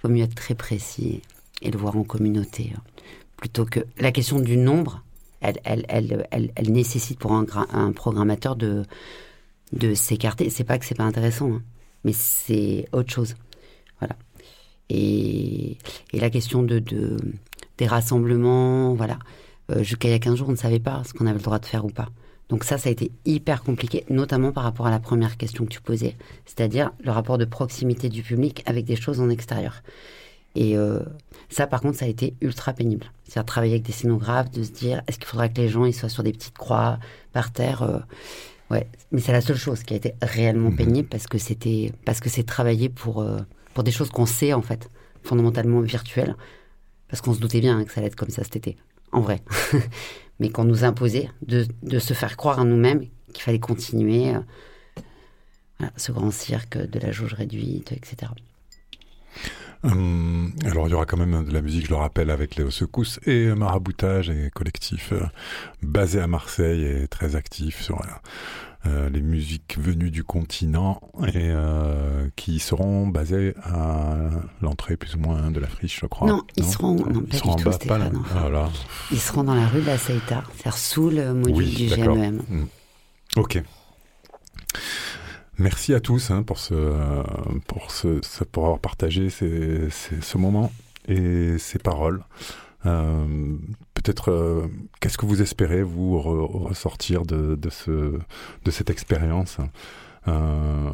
[0.00, 1.20] vaut mieux être très précis
[1.62, 2.82] et le voir en communauté hein.
[3.36, 5.02] plutôt que la question du nombre.
[5.40, 8.84] Elle, elle, elle, elle, nécessite pour un, un programmateur de
[9.72, 10.48] de s'écarter.
[10.48, 11.54] C'est pas que c'est pas intéressant.
[11.54, 11.62] Hein
[12.04, 13.34] mais c'est autre chose.
[13.98, 14.16] Voilà.
[14.90, 15.78] Et,
[16.12, 17.16] la question de, de,
[17.78, 19.18] des rassemblements, voilà.
[19.70, 21.44] Euh, Jusqu'à il y a 15 jours, on ne savait pas ce qu'on avait le
[21.44, 22.08] droit de faire ou pas.
[22.48, 25.70] Donc ça, ça a été hyper compliqué, notamment par rapport à la première question que
[25.70, 29.82] tu posais, c'est-à-dire le rapport de proximité du public avec des choses en extérieur.
[30.54, 31.00] Et euh,
[31.48, 33.10] ça, par contre, ça a été ultra pénible.
[33.24, 36.08] C'est-à-dire travailler avec des scénographes, de se dire, est-ce qu'il faudra que les gens soient
[36.08, 36.98] sur des petites croix
[37.32, 37.98] par terre euh,
[38.70, 40.76] Ouais, mais c'est la seule chose qui a été réellement mmh.
[40.76, 43.40] pénible parce que c'était parce que c'est travailler pour euh,
[43.74, 44.88] pour des choses qu'on sait en fait
[45.22, 46.36] fondamentalement virtuelles.
[47.08, 48.76] Parce qu'on se doutait bien que ça allait être comme ça cet été
[49.12, 49.42] en vrai.
[50.40, 54.40] Mais qu'on nous imposait de, de se faire croire à nous-mêmes qu'il fallait continuer euh,
[55.78, 58.32] voilà, ce grand cirque de la jauge réduite etc
[59.84, 62.70] Hum, alors il y aura quand même de la musique, je le rappelle, avec Léo
[62.70, 65.20] Secousse et Maraboutage et collectif euh,
[65.82, 68.00] basé à Marseille et très actif sur
[68.86, 74.16] euh, les musiques venues du continent et euh, qui seront basées à
[74.62, 76.28] l'entrée plus ou moins de la friche, je crois.
[76.28, 78.10] Non, ils seront, non, ils seront tout, bas, pas là.
[78.32, 78.70] Voilà.
[79.10, 82.42] Ils seront dans la rue de la Seita, c'est-à-dire sous le module oui, du GNEM.
[82.48, 82.64] Mmh.
[83.36, 83.62] Ok.
[85.58, 86.58] Merci à tous hein, pour,
[87.66, 90.72] pour, avoir partagé ce moment
[91.06, 92.22] et ces paroles.
[92.86, 93.56] Euh,
[93.94, 94.66] Peut-être, euh,
[95.00, 97.90] qu'est-ce que vous espérez, vous, re ressortir de, de, ce,
[98.64, 99.56] de cette expérience
[100.28, 100.90] euh,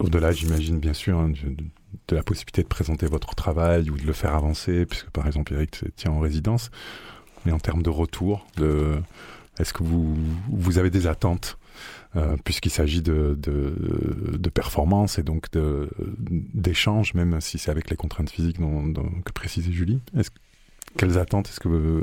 [0.00, 1.54] Au-delà, j'imagine, bien sûr, hein, de,
[2.08, 5.54] de, la possibilité de présenter votre travail ou de le faire avancer, puisque, par exemple,
[5.54, 6.72] Eric tient en résidence.
[7.46, 8.44] Mais en termes de retour,
[9.60, 10.16] est-ce que vous,
[10.50, 11.56] vous avez des attentes
[12.16, 15.46] euh, puisqu'il s'agit de, de, de, performance et donc
[16.18, 20.00] d'échanges, même si c'est avec les contraintes physiques dont, dont, que précisait Julie.
[20.16, 20.30] Est
[20.96, 22.02] quelles attentes est-ce que vous,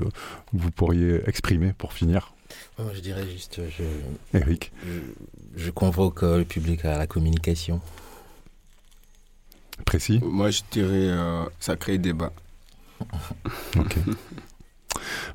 [0.54, 2.34] vous, pourriez exprimer pour finir?
[2.78, 4.72] Moi, Je dirais juste, je, Eric.
[4.86, 7.82] Je, je convoque le public à la communication.
[9.84, 10.22] Précis?
[10.24, 12.32] Moi, je dirais euh, ça crée débat.
[13.78, 13.98] ok.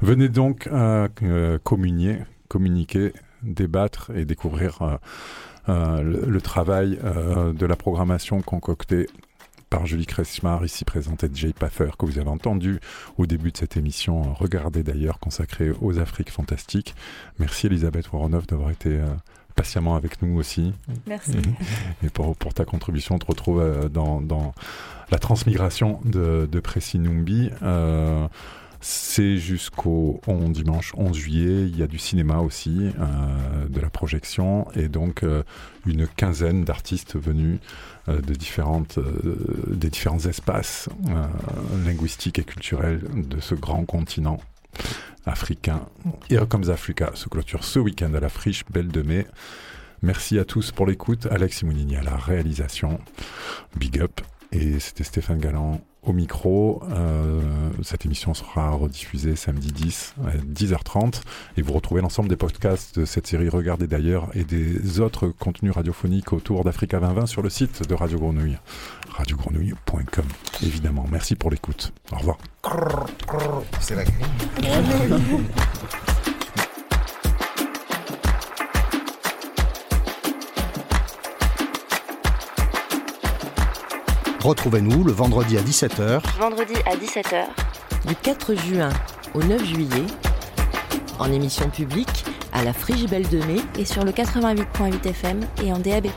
[0.00, 2.18] Venez donc euh, communier,
[2.48, 3.12] communiquer
[3.42, 4.96] débattre et découvrir euh,
[5.68, 9.08] euh, le, le, travail euh, de la programmation concoctée
[9.68, 12.80] par Julie Kretschmar, ici présentée de Jay Paffer, que vous avez entendu
[13.18, 14.34] au début de cette émission.
[14.34, 16.94] Regardez d'ailleurs, consacrée aux Afriques fantastiques.
[17.38, 18.98] Merci Elisabeth Woronoff d'avoir été
[19.54, 20.72] patiemment avec nous aussi.
[21.06, 21.36] Merci.
[22.02, 24.54] Et, pour, pour ta contribution, on te retrouve dans, dans
[25.10, 27.50] la transmigration de, de Précis Numbi.
[27.62, 28.26] Euh,
[28.80, 31.62] c'est jusqu'au 11, dimanche 11 juillet.
[31.68, 35.42] Il y a du cinéma aussi, euh, de la projection, et donc euh,
[35.86, 37.58] une quinzaine d'artistes venus
[38.08, 38.98] euh, de différentes,
[39.66, 40.88] des différents espaces
[41.84, 44.40] linguistiques et culturels de ce grand continent
[45.26, 45.82] africain.
[46.30, 49.26] Here Comes Africa se clôture ce week-end à la Friche Belle de Mai.
[50.02, 51.26] Merci à tous pour l'écoute.
[51.30, 52.98] Alex Simonini à la réalisation.
[53.76, 54.22] Big up.
[54.52, 56.82] Et c'était Stéphane Galland au micro.
[56.90, 57.40] Euh,
[57.82, 61.22] cette émission sera rediffusée samedi 10 à 10h30
[61.56, 65.72] et vous retrouvez l'ensemble des podcasts de cette série Regardez d'ailleurs et des autres contenus
[65.72, 68.58] radiophoniques autour d'Africa 2020 sur le site de Radio Grenouille,
[69.10, 70.24] radiogrenouille.com
[70.62, 71.06] évidemment.
[71.10, 71.92] Merci pour l'écoute.
[72.12, 72.38] Au revoir.
[73.80, 74.04] C'est la
[84.42, 87.44] Retrouvez-nous le vendredi à 17h Vendredi à 17h.
[88.06, 88.88] Du 4 juin
[89.34, 90.04] au 9 juillet.
[91.18, 93.60] En émission publique à la Friche Belle de Mai.
[93.78, 96.08] Et sur le 88.8 FM et en DAB+.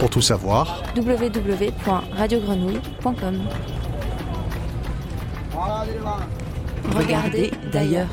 [0.00, 0.82] pour tout savoir.
[0.96, 3.42] www.radiogrenouille.com
[6.96, 8.08] Regardez d'ailleurs.